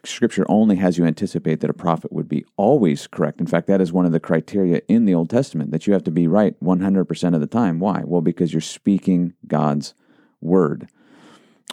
Scripture 0.06 0.46
only 0.48 0.76
has 0.78 0.98
you 0.98 1.06
anticipate 1.06 1.60
that 1.60 1.70
a 1.70 1.74
prophet 1.74 2.12
would 2.12 2.30
be 2.30 2.46
always 2.58 3.08
correct. 3.08 3.40
In 3.40 3.48
fact, 3.48 3.68
that 3.68 3.82
is 3.82 3.92
one 3.92 4.06
of 4.06 4.12
the 4.12 4.20
criteria 4.20 4.82
in 4.88 5.06
the 5.06 5.14
Old 5.14 5.30
Testament 5.30 5.72
that 5.72 5.88
you 5.88 5.94
have 5.94 6.04
to 6.04 6.12
be 6.12 6.28
right 6.28 6.56
100% 6.64 7.34
of 7.34 7.42
the 7.42 7.48
time. 7.48 7.80
Why? 7.80 8.04
Well, 8.06 8.22
because 8.22 8.54
you're 8.54 8.62
speaking 8.62 9.34
God's 9.48 9.94
word. 10.40 10.88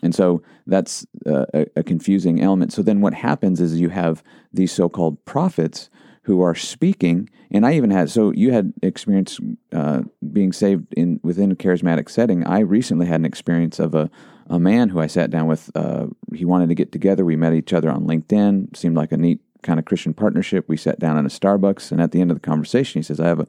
And 0.03 0.15
so 0.15 0.43
that's 0.67 1.07
uh, 1.27 1.47
a, 1.55 1.67
a 1.77 1.83
confusing 1.83 2.41
element. 2.41 2.73
So 2.73 2.83
then 2.83 3.01
what 3.01 3.15
happens 3.15 3.61
is 3.61 3.81
you 3.81 3.89
have 3.89 4.23
these 4.53 4.73
so 4.73 4.89
called 4.89 5.25
prophets 5.25 5.91
who 6.29 6.43
are 6.43 6.55
speaking. 6.55 7.27
And 7.51 7.65
I 7.65 7.73
even 7.73 7.91
had, 7.91 8.11
so 8.11 8.33
you 8.33 8.53
had 8.53 8.75
experience 8.83 9.41
uh, 9.73 10.03
being 10.31 10.53
saved 10.53 10.93
in 10.93 11.21
within 11.23 11.51
a 11.51 11.57
charismatic 11.57 12.11
setting. 12.11 12.47
I 12.47 12.59
recently 12.59 13.07
had 13.07 13.21
an 13.21 13.25
experience 13.25 13.79
of 13.79 13.95
a, 13.95 14.11
a 14.47 14.61
man 14.61 14.91
who 14.91 15.01
I 15.01 15.07
sat 15.07 15.31
down 15.31 15.47
with. 15.47 15.71
Uh, 15.75 16.09
he 16.35 16.45
wanted 16.45 16.69
to 16.69 16.75
get 16.75 16.93
together. 16.93 17.25
We 17.25 17.37
met 17.37 17.55
each 17.55 17.73
other 17.73 17.91
on 17.91 18.07
LinkedIn. 18.07 18.77
Seemed 18.77 18.95
like 18.95 19.11
a 19.11 19.17
neat 19.17 19.41
kind 19.63 19.79
of 19.79 19.87
Christian 19.87 20.13
partnership. 20.13 20.69
We 20.69 20.77
sat 20.77 20.99
down 20.99 21.17
in 21.17 21.25
a 21.25 21.31
Starbucks, 21.31 21.91
and 21.93 22.01
at 22.03 22.13
the 22.13 22.21
end 22.21 22.31
of 22.31 22.37
the 22.37 22.47
conversation, 22.47 22.99
he 22.99 23.03
says, 23.03 23.21
"I 23.21 23.27
have 23.27 23.41
a, 23.41 23.47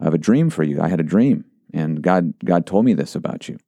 I 0.00 0.04
have 0.04 0.14
a 0.14 0.18
dream 0.18 0.48
for 0.48 0.62
you. 0.62 0.80
I 0.80 0.88
had 0.88 1.00
a 1.00 1.04
dream, 1.04 1.44
and 1.74 2.00
God, 2.00 2.32
God 2.42 2.64
told 2.64 2.86
me 2.86 2.94
this 2.94 3.14
about 3.14 3.46
you." 3.46 3.58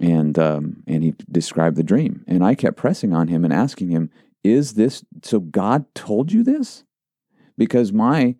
And 0.00 0.36
um, 0.40 0.82
and 0.88 1.04
he 1.04 1.14
described 1.30 1.76
the 1.76 1.84
dream, 1.84 2.24
and 2.26 2.44
I 2.44 2.56
kept 2.56 2.76
pressing 2.76 3.14
on 3.14 3.28
him 3.28 3.44
and 3.44 3.54
asking 3.54 3.90
him, 3.90 4.10
"Is 4.42 4.72
this 4.72 5.04
so? 5.22 5.38
God 5.38 5.84
told 5.94 6.32
you 6.32 6.42
this?" 6.42 6.82
Because 7.56 7.92
my 7.92 8.36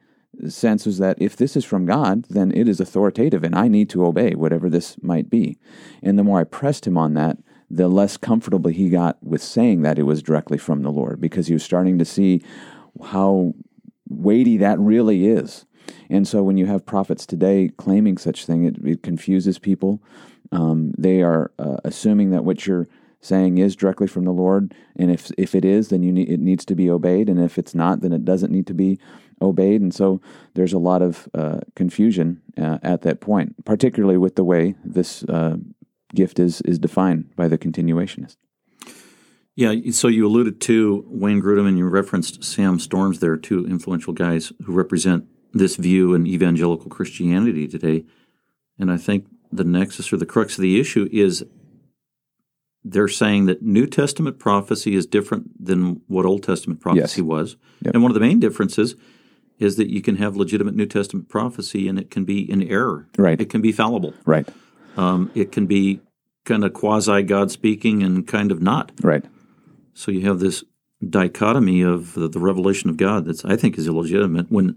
sense 0.49 0.87
was 0.87 0.99
that 0.99 1.21
if 1.21 1.37
this 1.37 1.57
is 1.57 1.65
from 1.65 1.85
God, 1.85 2.25
then 2.31 2.53
it 2.53 2.69
is 2.69 2.81
authoritative, 2.81 3.45
and 3.45 3.55
I 3.55 3.69
need 3.69 3.91
to 3.91 4.07
obey 4.07 4.35
whatever 4.35 4.71
this 4.71 4.97
might 5.03 5.29
be. 5.29 5.59
And 6.03 6.19
the 6.19 6.25
more 6.25 6.41
I 6.41 6.45
pressed 6.45 6.87
him 6.87 6.97
on 6.97 7.15
that, 7.15 7.39
the 7.71 7.89
less 7.89 8.17
comfortable 8.17 8.71
he 8.71 8.91
got 8.91 9.23
with 9.23 9.43
saying 9.43 9.83
that 9.83 9.99
it 9.99 10.05
was 10.05 10.23
directly 10.23 10.59
from 10.59 10.83
the 10.83 10.91
Lord, 10.91 11.21
because 11.21 11.47
he 11.47 11.55
was 11.55 11.63
starting 11.63 11.99
to 11.99 12.05
see 12.05 12.43
how 13.05 13.55
weighty 14.09 14.57
that 14.59 14.79
really 14.79 15.27
is. 15.27 15.65
And 16.09 16.29
so 16.29 16.43
when 16.43 16.57
you 16.57 16.67
have 16.67 16.87
prophets 16.87 17.27
today 17.27 17.71
claiming 17.77 18.19
such 18.19 18.47
thing, 18.47 18.65
it, 18.65 18.77
it 18.85 19.03
confuses 19.03 19.59
people. 19.59 20.03
Um, 20.51 20.93
they 20.99 21.23
are 21.23 21.51
uh, 21.59 21.79
assuming 21.85 22.31
that 22.31 22.45
what 22.45 22.67
you're 22.67 22.89
saying 23.23 23.59
is 23.59 23.75
directly 23.77 24.07
from 24.07 24.25
the 24.25 24.33
Lord, 24.33 24.75
and 24.97 25.11
if 25.11 25.31
if 25.39 25.55
it 25.55 25.65
is, 25.65 25.89
then 25.89 26.03
you 26.03 26.15
it 26.23 26.41
needs 26.41 26.65
to 26.67 26.75
be 26.75 26.91
obeyed, 26.91 27.29
and 27.29 27.41
if 27.41 27.57
it's 27.57 27.75
not, 27.75 28.01
then 28.01 28.13
it 28.13 28.25
doesn't 28.25 28.53
need 28.53 28.67
to 28.67 28.75
be 28.75 28.99
obeyed. 29.41 29.81
And 29.81 29.95
so 29.95 30.21
there's 30.55 30.73
a 30.73 30.79
lot 30.79 31.03
of 31.03 31.29
uh, 31.33 31.61
confusion 31.75 32.43
uh, 32.59 32.79
at 32.83 33.03
that 33.03 33.21
point, 33.21 33.65
particularly 33.65 34.19
with 34.19 34.37
the 34.37 34.45
way 34.45 34.75
this 34.85 35.23
uh, 35.25 35.57
gift 36.15 36.39
is 36.39 36.61
is 36.63 36.79
defined 36.79 37.35
by 37.37 37.49
the 37.49 37.59
continuationist. 37.59 38.37
Yeah, 39.55 39.75
so 39.91 40.09
you 40.09 40.27
alluded 40.27 40.63
to 40.63 41.05
Wayne 41.09 41.43
Grudem 41.43 41.69
and 41.69 41.77
you 41.77 41.87
referenced 41.87 42.43
Sam 42.43 42.79
Storms 42.79 43.21
there, 43.21 43.37
two 43.37 43.67
influential 43.67 44.15
guys 44.15 44.51
who 44.65 44.73
represent 44.73 45.27
this 45.53 45.77
view 45.77 46.15
in 46.15 46.27
evangelical 46.27 46.89
Christianity 46.89 47.69
today. 47.69 48.07
And 48.79 48.91
I 48.91 48.97
think 48.97 49.27
the 49.53 49.65
nexus 49.65 50.11
or 50.11 50.17
the 50.17 50.25
crux 50.25 50.57
of 50.57 50.63
the 50.63 50.81
issue 50.81 51.07
is 51.13 51.45
they're 52.85 53.09
saying 53.09 53.47
that 53.47 53.63
New 53.63 53.87
Testament 53.87 54.39
prophecy 54.39 54.95
is 54.95 55.07
different 55.07 55.65
than 55.65 56.01
what 56.09 56.27
Old 56.27 56.43
Testament 56.43 56.81
prophecy 56.81 57.21
Yes. 57.21 57.27
was. 57.27 57.57
Yep. 57.83 57.95
And 57.95 58.03
one 58.03 58.11
of 58.11 58.15
the 58.15 58.21
main 58.21 58.41
differences 58.41 58.97
is 59.59 59.77
that 59.77 59.89
you 59.89 60.03
can 60.03 60.17
have 60.17 60.37
legitimate 60.37 60.75
New 60.75 60.87
Testament 60.87 61.29
prophecy 61.29 61.87
and 61.87 61.99
it 61.99 62.11
can 62.11 62.25
be 62.25 62.51
in 62.51 62.63
error. 62.63 63.07
Right. 63.17 63.41
It 63.41 63.49
can 63.51 63.61
be 63.61 63.71
fallible. 63.71 64.15
Right. 64.25 64.49
Um, 64.97 65.31
it 65.35 65.53
can 65.53 65.67
be 65.67 66.01
kind 66.45 66.65
of 66.65 66.73
quasi 66.73 67.23
God 67.23 67.51
speaking 67.53 68.03
and 68.03 68.27
kind 68.27 68.51
of 68.51 68.61
not. 68.61 68.91
Right. 69.01 69.25
So 69.95 70.11
you 70.11 70.27
have 70.27 70.41
this 70.41 70.65
dichotomy 71.09 71.83
of 71.83 72.15
the, 72.15 72.29
the 72.29 72.41
revelation 72.41 72.91
of 72.91 72.97
God 72.97 73.25
that's 73.27 73.45
I 73.45 73.57
think 73.57 73.79
is 73.79 73.87
illegitimate 73.87 74.51
when 74.51 74.77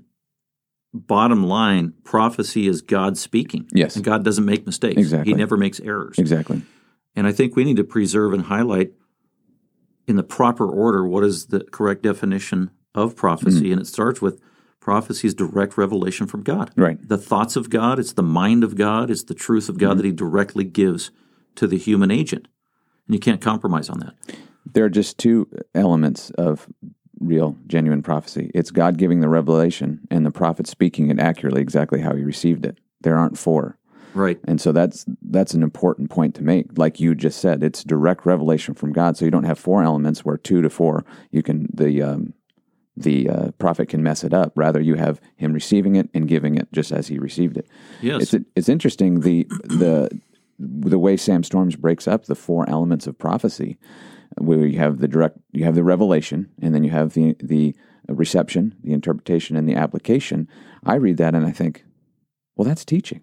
bottom 0.94 1.46
line 1.46 1.94
prophecy 2.04 2.68
is 2.68 2.82
God 2.82 3.18
speaking. 3.18 3.68
Yes. 3.74 3.96
And 3.96 4.06
God 4.06 4.24
doesn't 4.24 4.46
make 4.46 4.66
mistakes. 4.66 4.98
Exactly. 4.98 5.32
He 5.34 5.38
never 5.38 5.58
makes 5.58 5.80
errors. 5.80 6.18
Exactly. 6.20 6.62
And 7.16 7.28
I 7.28 7.32
think 7.32 7.56
we 7.56 7.64
need 7.64 7.78
to 7.78 7.84
preserve 7.84 8.34
and 8.34 8.44
highlight 8.44 8.92
in 10.08 10.16
the 10.16 10.24
proper 10.24 10.70
order 10.70 11.08
what 11.08 11.24
is 11.24 11.48
the 11.48 11.62
correct 11.62 12.04
definition 12.04 12.72
of 12.94 13.16
prophecy. 13.16 13.64
Mm-hmm. 13.64 13.72
And 13.74 13.82
it 13.82 13.88
starts 13.88 14.22
with 14.22 14.42
prophecy 14.80 15.28
is 15.28 15.34
direct 15.34 15.78
revelation 15.78 16.28
from 16.28 16.44
God. 16.44 16.72
Right. 16.76 16.98
The 17.08 17.18
thoughts 17.18 17.56
of 17.56 17.70
God, 17.70 17.98
it's 17.98 18.14
the 18.14 18.24
mind 18.24 18.64
of 18.64 18.76
God, 18.76 19.10
it's 19.10 19.24
the 19.24 19.34
truth 19.34 19.68
of 19.68 19.78
God 19.78 19.90
mm-hmm. 19.90 19.98
that 19.98 20.06
He 20.06 20.12
directly 20.12 20.64
gives 20.64 21.12
to 21.56 21.68
the 21.68 21.78
human 21.78 22.12
agent. 22.12 22.48
And 23.08 23.16
you 23.16 23.20
can't 23.20 23.42
compromise 23.42 23.90
on 23.90 24.00
that. 24.00 24.14
There 24.72 24.86
are 24.86 24.90
just 24.90 25.18
two 25.18 25.50
elements 25.74 26.30
of 26.32 26.68
real, 27.20 27.58
genuine 27.66 28.04
prophecy. 28.04 28.52
It's 28.54 28.72
God 28.72 28.98
giving 28.98 29.22
the 29.22 29.30
revelation 29.30 30.02
and 30.12 30.26
the 30.26 30.32
prophet 30.32 30.68
speaking 30.68 31.10
it 31.10 31.20
accurately, 31.20 31.62
exactly 31.62 32.02
how 32.02 32.16
he 32.16 32.24
received 32.24 32.66
it. 32.66 32.78
There 33.02 33.18
aren't 33.18 33.38
four. 33.38 33.78
Right. 34.16 34.40
And 34.46 34.60
so 34.62 34.72
that's 34.72 35.06
that's 35.22 35.54
an 35.54 35.62
important 35.62 36.10
point 36.10 36.36
to 36.36 36.44
make. 36.44 36.78
Like 36.78 37.00
you 37.00 37.14
just 37.16 37.40
said, 37.40 37.62
it's 37.62 37.84
direct 37.84 38.26
revelation 38.26 38.74
from 38.74 38.94
God. 38.94 39.18
So 39.18 39.26
you 39.26 39.32
don't 39.32 39.44
have 39.44 39.60
four 39.60 39.84
elements 39.84 40.24
where 40.24 40.38
two 40.38 40.62
to 40.62 40.70
four 40.70 41.06
you 41.32 41.44
can 41.44 41.68
the 41.74 42.02
um, 42.02 42.34
the 42.98 43.30
uh, 43.30 43.52
prophet 43.60 43.90
can 43.90 44.02
mess 44.02 44.24
it 44.24 44.34
up. 44.34 44.54
Rather, 44.56 44.80
you 44.80 44.96
have 44.96 45.20
him 45.36 45.54
receiving 45.54 45.98
it 45.98 46.10
and 46.14 46.30
giving 46.30 46.56
it 46.56 46.72
just 46.72 46.94
as 46.94 47.08
he 47.08 47.20
received 47.20 47.58
it. 47.58 47.68
Yes. 48.02 48.34
It's 48.34 48.46
it's 48.56 48.70
interesting 48.70 49.20
the 49.20 49.46
the 49.64 50.10
the 50.58 51.00
way 51.00 51.18
Sam 51.18 51.44
Storms 51.44 51.76
breaks 51.76 52.08
up 52.08 52.26
the 52.26 52.36
four 52.36 52.68
elements 52.70 53.08
of 53.08 53.18
prophecy, 53.18 53.78
where 54.38 54.66
you 54.66 54.80
have 54.80 55.00
the 55.00 55.10
direct, 55.10 55.38
you 55.52 55.66
have 55.66 55.76
the 55.76 55.84
revelation, 55.84 56.50
and 56.62 56.74
then 56.74 56.86
you 56.86 56.92
have 56.92 57.14
the 57.14 57.36
the 57.42 57.76
reception, 58.08 58.76
the 58.82 58.94
interpretation, 58.94 59.58
and 59.58 59.68
the 59.68 59.76
application. 59.76 60.48
I 60.86 60.96
read 60.96 61.18
that 61.18 61.36
and 61.36 61.46
I 61.46 61.52
think, 61.52 61.84
well, 62.56 62.68
that's 62.68 62.86
teaching, 62.86 63.22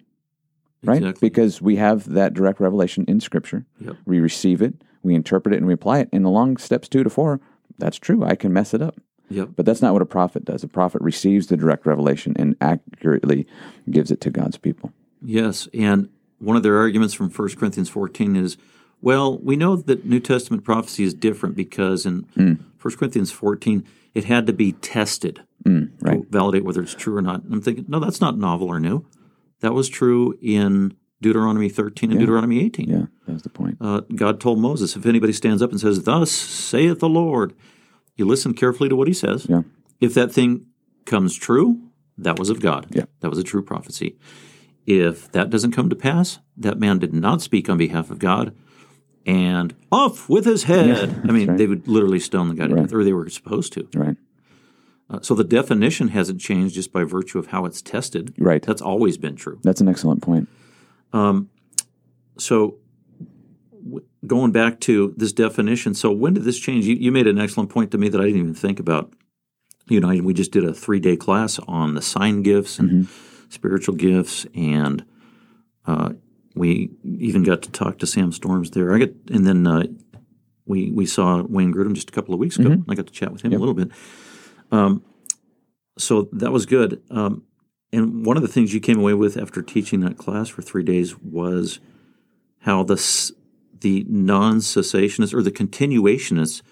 right? 0.85 0.99
Exactly. 0.99 1.29
Because 1.29 1.61
we 1.63 1.77
have 1.77 2.09
that 2.13 2.35
direct 2.35 2.61
revelation 2.61 3.05
in 3.09 3.21
Scripture. 3.21 3.65
Yep. 3.81 3.97
We 4.05 4.21
receive 4.21 4.63
it, 4.63 4.75
we 5.03 5.15
interpret 5.15 5.55
it, 5.55 5.59
and 5.59 5.67
we 5.67 5.73
apply 5.75 6.01
it. 6.01 6.09
And 6.13 6.25
along 6.25 6.57
steps 6.59 6.89
two 6.89 7.03
to 7.03 7.11
four, 7.11 7.41
that's 7.79 7.99
true. 7.99 8.25
I 8.25 8.35
can 8.35 8.53
mess 8.53 8.75
it 8.75 8.83
up. 8.83 9.01
Yep. 9.31 9.51
But 9.57 9.65
that's 9.67 9.81
not 9.83 9.93
what 9.95 10.03
a 10.03 10.07
prophet 10.07 10.45
does. 10.45 10.63
A 10.63 10.69
prophet 10.69 11.01
receives 11.01 11.47
the 11.47 11.57
direct 11.57 11.87
revelation 11.87 12.35
and 12.39 12.55
accurately 12.61 13.47
gives 13.91 14.11
it 14.11 14.21
to 14.23 14.31
God's 14.31 14.59
people. 14.59 14.93
Yes, 15.23 15.69
and 15.73 16.09
one 16.39 16.57
of 16.57 16.63
their 16.63 16.77
arguments 16.79 17.15
from 17.15 17.31
1 17.31 17.49
Corinthians 17.57 17.89
14 17.89 18.35
is, 18.37 18.57
well, 19.01 19.39
we 19.39 19.57
know 19.57 19.77
that 19.77 20.05
New 20.05 20.21
Testament 20.21 20.65
prophecy 20.65 21.05
is 21.05 21.15
different 21.15 21.55
because 21.57 22.05
in 22.05 22.27
Hmm. 22.35 22.55
1 22.81 22.97
Corinthians 22.97 23.31
14 23.33 23.85
it 24.15 24.25
had 24.25 24.47
to 24.47 24.53
be 24.53 24.73
tested 24.73 25.41
Hmm, 25.65 25.85
right. 26.01 26.21
to 26.23 26.27
validate 26.29 26.65
whether 26.65 26.83
it's 26.83 26.95
true 26.95 27.17
or 27.17 27.23
not. 27.23 27.45
And 27.45 27.55
I'm 27.55 27.63
thinking, 27.63 27.85
no, 27.89 28.01
that's 28.01 28.21
not 28.21 28.37
novel 28.37 28.67
or 28.69 28.79
new. 28.81 29.07
That 29.63 29.75
was 29.75 29.89
true 29.89 30.37
in 30.43 30.95
Deuteronomy 31.21 31.69
13 31.69 32.11
and 32.11 32.21
Deuteronomy 32.21 32.65
18. 32.65 32.89
Yeah, 32.89 33.07
that's 33.27 33.43
the 33.43 33.49
point. 33.49 33.79
Uh, 33.81 34.01
God 34.15 34.41
told 34.41 34.59
Moses, 34.59 34.97
if 34.97 35.07
anybody 35.07 35.33
stands 35.33 35.63
up 35.63 35.71
and 35.71 35.81
says, 35.81 36.03
Thus 36.03 36.31
saith 36.31 36.99
the 36.99 37.09
Lord, 37.09 37.55
you 38.17 38.25
listen 38.27 38.55
carefully 38.55 38.89
to 38.89 38.97
what 38.97 39.09
he 39.09 39.15
says. 39.15 39.47
Yeah. 39.49 39.63
If 40.01 40.15
that 40.15 40.33
thing 40.33 40.67
comes 41.07 41.37
true, 41.37 41.81
that 42.19 42.39
was 42.39 42.51
of 42.51 42.61
God. 42.61 42.89
Yeah. 42.91 43.05
That 43.21 43.31
was 43.31 43.39
a 43.39 43.45
true 43.45 43.63
prophecy. 43.63 44.19
If 44.85 45.31
that 45.31 45.49
doesn't 45.49 45.73
come 45.73 45.89
to 45.91 45.97
pass, 45.97 46.41
that 46.57 46.79
man 46.79 46.99
did 46.99 47.15
not 47.15 47.41
speak 47.41 47.69
on 47.71 47.79
behalf 47.79 48.11
of 48.11 48.19
God, 48.19 48.55
and 49.25 49.77
off 49.93 50.29
with 50.29 50.45
his 50.45 50.65
head. 50.65 50.89
Yeah, 50.89 51.21
I 51.29 51.33
mean, 51.33 51.51
right. 51.51 51.59
they 51.59 51.69
would 51.69 51.87
literally 51.87 52.19
stone 52.19 52.49
the 52.49 52.55
guy 52.57 52.67
to 52.67 52.75
Right. 52.75 52.83
death, 52.83 52.93
or 52.93 53.05
they 53.05 53.13
were 53.13 53.29
supposed 53.29 53.73
to. 53.75 53.89
Right. 53.95 54.17
Uh, 55.11 55.21
so 55.21 55.35
the 55.35 55.45
definition 55.45 56.09
hasn't 56.09 56.41
changed 56.41 56.75
just 56.75 56.93
by 56.93 57.05
virtue 57.05 57.39
of 57.39 57.49
how 57.49 57.65
it's 57.67 57.83
tested. 57.83 58.35
Right. 58.39 58.63
That's 58.63 58.81
always 58.83 59.19
been 59.19 59.37
true. 59.37 59.61
That's 59.63 59.81
an 59.81 59.89
excellent 59.89 60.23
point. 60.23 60.49
So 62.39 62.79
w- 63.85 64.07
going 64.27 64.53
back 64.53 64.81
to 64.81 65.15
this 65.17 65.33
definition, 65.33 65.95
so 65.95 66.11
when 66.11 66.35
did 66.35 66.45
this 66.45 66.59
change? 66.59 66.87
You, 66.87 66.97
you 66.97 67.13
made 67.13 67.27
an 67.27 67.39
excellent 67.39 67.71
point 67.71 67.91
to 67.91 67.99
me 67.99 68.09
that 68.09 68.21
I 68.21 68.25
didn't 68.25 68.41
even 68.41 68.55
think 68.55 68.81
about. 68.81 69.13
You 69.89 70.01
know, 70.01 70.09
we 70.09 70.33
just 70.33 70.53
did 70.53 70.65
a 70.65 70.73
three 70.73 71.01
day 71.01 71.17
class 71.17 71.59
on 71.67 71.95
the 71.95 72.03
sign 72.03 72.43
gifts 72.43 72.79
and 72.79 73.09
spiritual 73.51 73.97
gifts, 73.97 74.47
and 74.55 75.05
uh, 75.87 76.13
we 76.55 76.91
even 77.05 77.43
got 77.43 77.63
to 77.63 77.71
talk 77.71 77.99
to 77.99 78.07
Sam 78.07 78.33
Storms 78.33 78.71
there. 78.71 78.95
I 78.95 78.99
got, 79.01 79.11
and 79.31 79.45
then 79.47 79.67
uh, 79.67 79.83
we 80.67 80.91
we 80.93 81.05
saw 81.05 81.43
Wayne 81.43 81.75
Grudem 81.75 81.95
just 81.95 82.09
a 82.09 82.13
couple 82.13 82.33
of 82.33 82.41
weeks 82.41 82.59
ago. 82.59 82.71
I 82.89 82.95
got 82.95 83.07
to 83.09 83.13
chat 83.13 83.33
with 83.33 83.43
him 83.43 83.53
a 83.53 83.59
little 83.59 83.75
bit. 83.75 83.91
Um, 84.73 85.05
so 85.97 86.29
that 86.33 86.51
was 86.51 86.67
good. 86.67 87.01
Um, 87.11 87.45
and 87.93 88.27
one 88.27 88.37
of 88.37 88.43
the 88.43 88.49
things 88.49 88.73
you 88.73 88.81
came 88.81 88.99
away 88.99 89.15
with 89.15 89.37
after 89.37 89.63
teaching 89.63 90.01
that 90.01 90.17
class 90.17 90.49
for 90.49 90.63
three 90.63 90.83
days 90.83 91.17
was 91.19 91.79
how 92.61 92.83
the 92.83 92.97
the 93.81 94.07
non-cessationists 94.09 95.35
or 95.35 95.43
the 95.43 95.51
continuationists, 95.51 96.63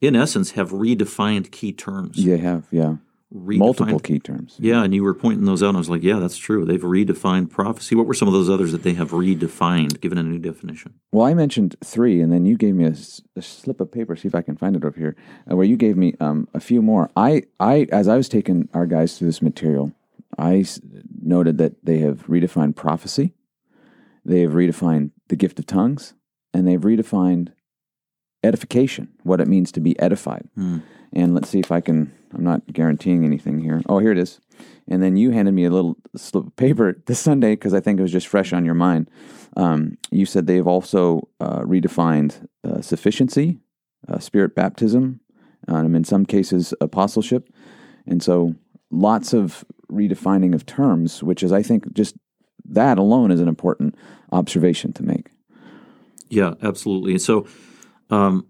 in 0.00 0.14
essence, 0.14 0.52
have 0.52 0.70
redefined 0.70 1.50
key 1.50 1.72
terms. 1.72 2.22
They 2.24 2.38
have, 2.38 2.66
yeah. 2.70 2.96
Redefined- 3.34 3.58
Multiple 3.58 3.98
key 3.98 4.18
terms. 4.18 4.56
Yeah, 4.58 4.82
and 4.84 4.94
you 4.94 5.02
were 5.02 5.14
pointing 5.14 5.46
those 5.46 5.62
out, 5.62 5.68
and 5.68 5.76
I 5.76 5.80
was 5.80 5.88
like, 5.88 6.02
yeah, 6.02 6.18
that's 6.18 6.36
true. 6.36 6.66
They've 6.66 6.80
redefined 6.82 7.48
prophecy. 7.50 7.94
What 7.94 8.06
were 8.06 8.12
some 8.14 8.28
of 8.28 8.34
those 8.34 8.50
others 8.50 8.72
that 8.72 8.82
they 8.82 8.92
have 8.92 9.12
redefined, 9.12 10.00
given 10.02 10.18
a 10.18 10.22
new 10.22 10.38
definition? 10.38 10.94
Well, 11.12 11.24
I 11.26 11.32
mentioned 11.32 11.76
three, 11.82 12.20
and 12.20 12.30
then 12.30 12.44
you 12.44 12.56
gave 12.58 12.74
me 12.74 12.84
a 12.84 13.40
slip 13.42 13.80
of 13.80 13.90
paper. 13.90 14.16
See 14.16 14.28
if 14.28 14.34
I 14.34 14.42
can 14.42 14.56
find 14.56 14.76
it 14.76 14.84
over 14.84 14.98
here, 14.98 15.16
uh, 15.50 15.56
where 15.56 15.64
you 15.66 15.76
gave 15.78 15.96
me 15.96 16.14
um, 16.20 16.46
a 16.52 16.60
few 16.60 16.82
more. 16.82 17.10
I, 17.16 17.44
I, 17.58 17.86
as 17.90 18.06
I 18.06 18.16
was 18.18 18.28
taking 18.28 18.68
our 18.74 18.84
guys 18.86 19.16
through 19.16 19.28
this 19.28 19.40
material, 19.40 19.92
I 20.36 20.58
s- 20.58 20.80
noted 21.22 21.56
that 21.58 21.84
they 21.84 21.98
have 22.00 22.26
redefined 22.26 22.76
prophecy, 22.76 23.32
they 24.26 24.40
have 24.42 24.52
redefined 24.52 25.10
the 25.28 25.36
gift 25.36 25.58
of 25.58 25.64
tongues, 25.66 26.12
and 26.52 26.68
they've 26.68 26.80
redefined 26.80 27.52
edification, 28.44 29.08
what 29.22 29.40
it 29.40 29.48
means 29.48 29.70
to 29.72 29.80
be 29.80 29.98
edified. 30.00 30.48
And 31.14 31.34
let's 31.34 31.48
see 31.48 31.60
if 31.60 31.70
I 31.72 31.80
can. 31.80 32.12
I'm 32.34 32.44
not 32.44 32.72
guaranteeing 32.72 33.24
anything 33.24 33.58
here. 33.60 33.82
Oh, 33.88 33.98
here 33.98 34.12
it 34.12 34.18
is. 34.18 34.40
And 34.88 35.02
then 35.02 35.16
you 35.16 35.30
handed 35.30 35.52
me 35.52 35.64
a 35.64 35.70
little 35.70 35.96
slip 36.16 36.46
of 36.46 36.56
paper 36.56 37.00
this 37.06 37.20
Sunday 37.20 37.52
because 37.52 37.74
I 37.74 37.80
think 37.80 37.98
it 37.98 38.02
was 38.02 38.12
just 38.12 38.26
fresh 38.26 38.52
on 38.52 38.64
your 38.64 38.74
mind. 38.74 39.10
Um, 39.56 39.98
you 40.10 40.26
said 40.26 40.46
they've 40.46 40.66
also 40.66 41.28
uh, 41.40 41.60
redefined 41.60 42.46
uh, 42.64 42.80
sufficiency, 42.80 43.58
uh, 44.08 44.18
spirit 44.18 44.54
baptism, 44.54 45.20
um, 45.68 45.94
in 45.94 46.04
some 46.04 46.26
cases 46.26 46.74
apostleship, 46.80 47.48
and 48.06 48.22
so 48.22 48.54
lots 48.90 49.32
of 49.32 49.64
redefining 49.90 50.54
of 50.54 50.66
terms, 50.66 51.22
which 51.22 51.42
is 51.42 51.52
I 51.52 51.62
think 51.62 51.92
just 51.92 52.16
that 52.64 52.98
alone 52.98 53.30
is 53.30 53.40
an 53.40 53.48
important 53.48 53.94
observation 54.32 54.92
to 54.94 55.02
make. 55.02 55.30
Yeah, 56.28 56.54
absolutely. 56.62 57.12
And 57.12 57.22
so, 57.22 57.46
um, 58.10 58.46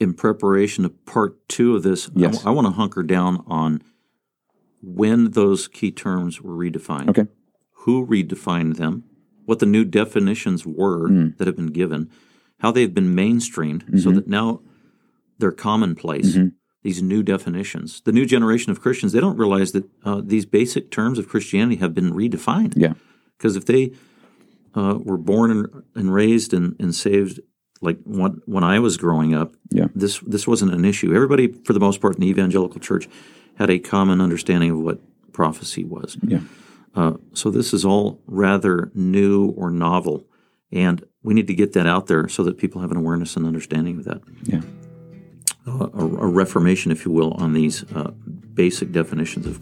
in 0.00 0.12
preparation 0.14 0.84
of 0.84 1.04
part 1.06 1.48
two 1.48 1.76
of 1.76 1.82
this, 1.82 2.10
Yes. 2.14 2.44
I, 2.44 2.50
want 2.50 2.66
to 2.66 2.72
hunker 2.72 3.02
down 3.02 3.42
on 3.46 3.80
when 4.82 5.30
those 5.30 5.68
key 5.68 5.90
terms 5.90 6.40
were 6.42 6.54
redefined. 6.54 7.08
Okay. 7.10 7.26
Who 7.84 8.06
redefined 8.06 8.76
them? 8.76 9.04
What 9.44 9.58
the 9.58 9.66
new 9.66 9.84
definitions 9.84 10.66
were 10.66 11.08
Mm. 11.08 11.36
that 11.36 11.46
have 11.46 11.56
been 11.56 11.68
given? 11.72 12.10
How 12.58 12.70
they've 12.70 12.92
been 12.92 13.14
mainstreamed 13.14 13.82
so 14.00 14.08
Mm-hmm. 14.08 14.14
that 14.16 14.28
now 14.28 14.60
they're 15.38 15.52
commonplace. 15.52 16.38
These 16.82 17.02
new 17.02 17.22
definitions. 17.22 18.02
The 18.04 18.12
new 18.12 18.26
generation 18.26 18.70
of 18.70 18.80
Christians, 18.80 19.12
they 19.12 19.20
don't 19.20 19.38
realize 19.38 19.72
that 19.72 19.84
uh, 20.04 20.20
these 20.24 20.44
basic 20.44 20.90
terms 20.90 21.18
of 21.18 21.28
Christianity 21.28 21.76
have 21.76 21.94
been 21.94 22.12
redefined. 22.12 22.74
Yeah. 22.76 22.92
Because 23.38 23.56
if 23.56 23.64
they 23.64 23.92
uh, 24.74 24.98
were 25.02 25.16
born 25.18 25.50
and, 25.50 25.82
and 25.94 26.12
raised 26.12 26.52
and, 26.52 26.76
and 26.78 26.94
saved 26.94 27.40
like 27.84 27.98
when, 28.04 28.40
when 28.46 28.64
I 28.64 28.78
was 28.80 28.96
growing 28.96 29.34
up, 29.34 29.54
Yeah. 29.70 29.88
this 29.94 30.18
this 30.20 30.46
wasn't 30.46 30.72
an 30.72 30.84
issue. 30.84 31.14
Everybody, 31.14 31.48
for 31.64 31.72
the 31.72 31.80
most 31.80 32.00
part, 32.00 32.14
in 32.16 32.20
the 32.22 32.28
evangelical 32.28 32.80
church, 32.80 33.08
had 33.56 33.70
a 33.70 33.78
common 33.78 34.20
understanding 34.20 34.70
of 34.70 34.78
what 34.80 34.98
prophecy 35.32 35.84
was. 35.84 36.16
Yeah. 36.22 36.40
Uh, 36.94 37.14
so 37.32 37.50
this 37.50 37.72
is 37.74 37.84
all 37.84 38.20
rather 38.26 38.90
new 38.94 39.50
or 39.56 39.70
novel, 39.70 40.26
and 40.72 41.04
we 41.22 41.34
need 41.34 41.46
to 41.48 41.54
get 41.54 41.72
that 41.72 41.86
out 41.86 42.06
there 42.06 42.28
so 42.28 42.42
that 42.44 42.56
people 42.58 42.80
have 42.80 42.90
an 42.90 42.96
awareness 42.96 43.36
and 43.36 43.46
understanding 43.46 43.98
of 43.98 44.04
that. 44.04 44.20
Yeah. 44.44 44.62
Uh, 45.66 45.88
a, 45.94 46.04
a 46.04 46.26
reformation, 46.26 46.92
if 46.92 47.04
you 47.06 47.10
will, 47.12 47.32
on 47.32 47.52
these 47.54 47.84
uh, 47.94 48.10
basic 48.54 48.92
definitions 48.92 49.46
of 49.46 49.58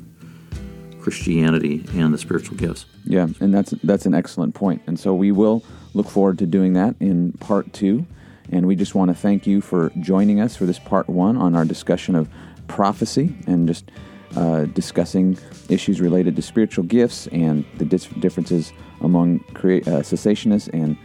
Christianity 1.03 1.85
and 1.95 2.15
the 2.15 2.19
spiritual 2.19 2.57
gifts. 2.57 2.87
Yeah, 3.05 3.29
and 3.41 3.53
that's 3.53 3.73
that's 3.83 4.07
an 4.07 4.15
excellent 4.15 4.55
point. 4.55 4.83
And 4.87 4.99
so 4.99 5.15
we 5.15 5.33
will 5.33 5.65
look 5.95 6.09
forward 6.09 6.39
to 6.39 6.47
doing 6.47 6.73
that 6.75 6.95
in 7.01 7.33
part 7.33 7.73
two. 7.73 8.07
And 8.51 8.67
we 8.67 8.77
just 8.77 8.95
want 8.95 9.11
to 9.11 9.15
thank 9.15 9.47
you 9.47 9.61
for 9.61 9.91
joining 10.01 10.41
us 10.41 10.57
for 10.57 10.67
this 10.67 10.79
part 10.79 11.09
one 11.09 11.37
on 11.37 11.55
our 11.55 11.65
discussion 11.65 12.15
of 12.15 12.29
prophecy 12.69 13.35
and 13.47 13.67
just 13.67 13.91
uh, 14.37 14.65
discussing 14.67 15.39
issues 15.69 16.01
related 16.01 16.37
to 16.37 16.43
spiritual 16.43 16.85
gifts 16.85 17.27
and 17.29 17.65
the 17.77 17.85
dis- 17.85 18.07
differences 18.21 18.73
among 19.01 19.41
crea- 19.55 19.83
uh, 19.83 20.01
cessationists 20.01 20.69
and 20.73 20.97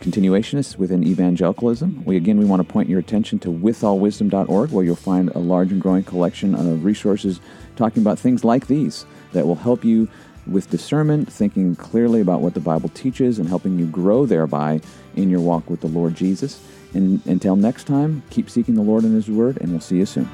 continuationists 0.00 0.76
within 0.76 1.06
evangelicalism. 1.06 2.04
We 2.04 2.16
again 2.16 2.38
we 2.38 2.44
want 2.44 2.66
to 2.66 2.72
point 2.72 2.88
your 2.88 3.00
attention 3.00 3.38
to 3.40 3.48
withallwisdom.org 3.48 4.70
where 4.70 4.84
you'll 4.84 4.96
find 4.96 5.30
a 5.30 5.38
large 5.38 5.72
and 5.72 5.80
growing 5.80 6.04
collection 6.04 6.54
of 6.54 6.84
resources 6.84 7.40
talking 7.76 8.02
about 8.02 8.18
things 8.18 8.44
like 8.44 8.66
these 8.66 9.04
that 9.32 9.46
will 9.46 9.56
help 9.56 9.84
you 9.84 10.08
with 10.46 10.70
discernment, 10.70 11.30
thinking 11.30 11.76
clearly 11.76 12.20
about 12.20 12.40
what 12.40 12.54
the 12.54 12.60
Bible 12.60 12.88
teaches 12.90 13.38
and 13.38 13.48
helping 13.48 13.78
you 13.78 13.86
grow 13.86 14.26
thereby 14.26 14.80
in 15.14 15.28
your 15.28 15.40
walk 15.40 15.68
with 15.68 15.80
the 15.80 15.86
Lord 15.88 16.14
Jesus. 16.14 16.60
And 16.94 17.24
until 17.26 17.56
next 17.56 17.84
time, 17.84 18.22
keep 18.30 18.48
seeking 18.48 18.74
the 18.74 18.82
Lord 18.82 19.04
and 19.04 19.14
his 19.14 19.28
word 19.28 19.58
and 19.60 19.70
we'll 19.72 19.80
see 19.80 19.98
you 19.98 20.06
soon. 20.06 20.28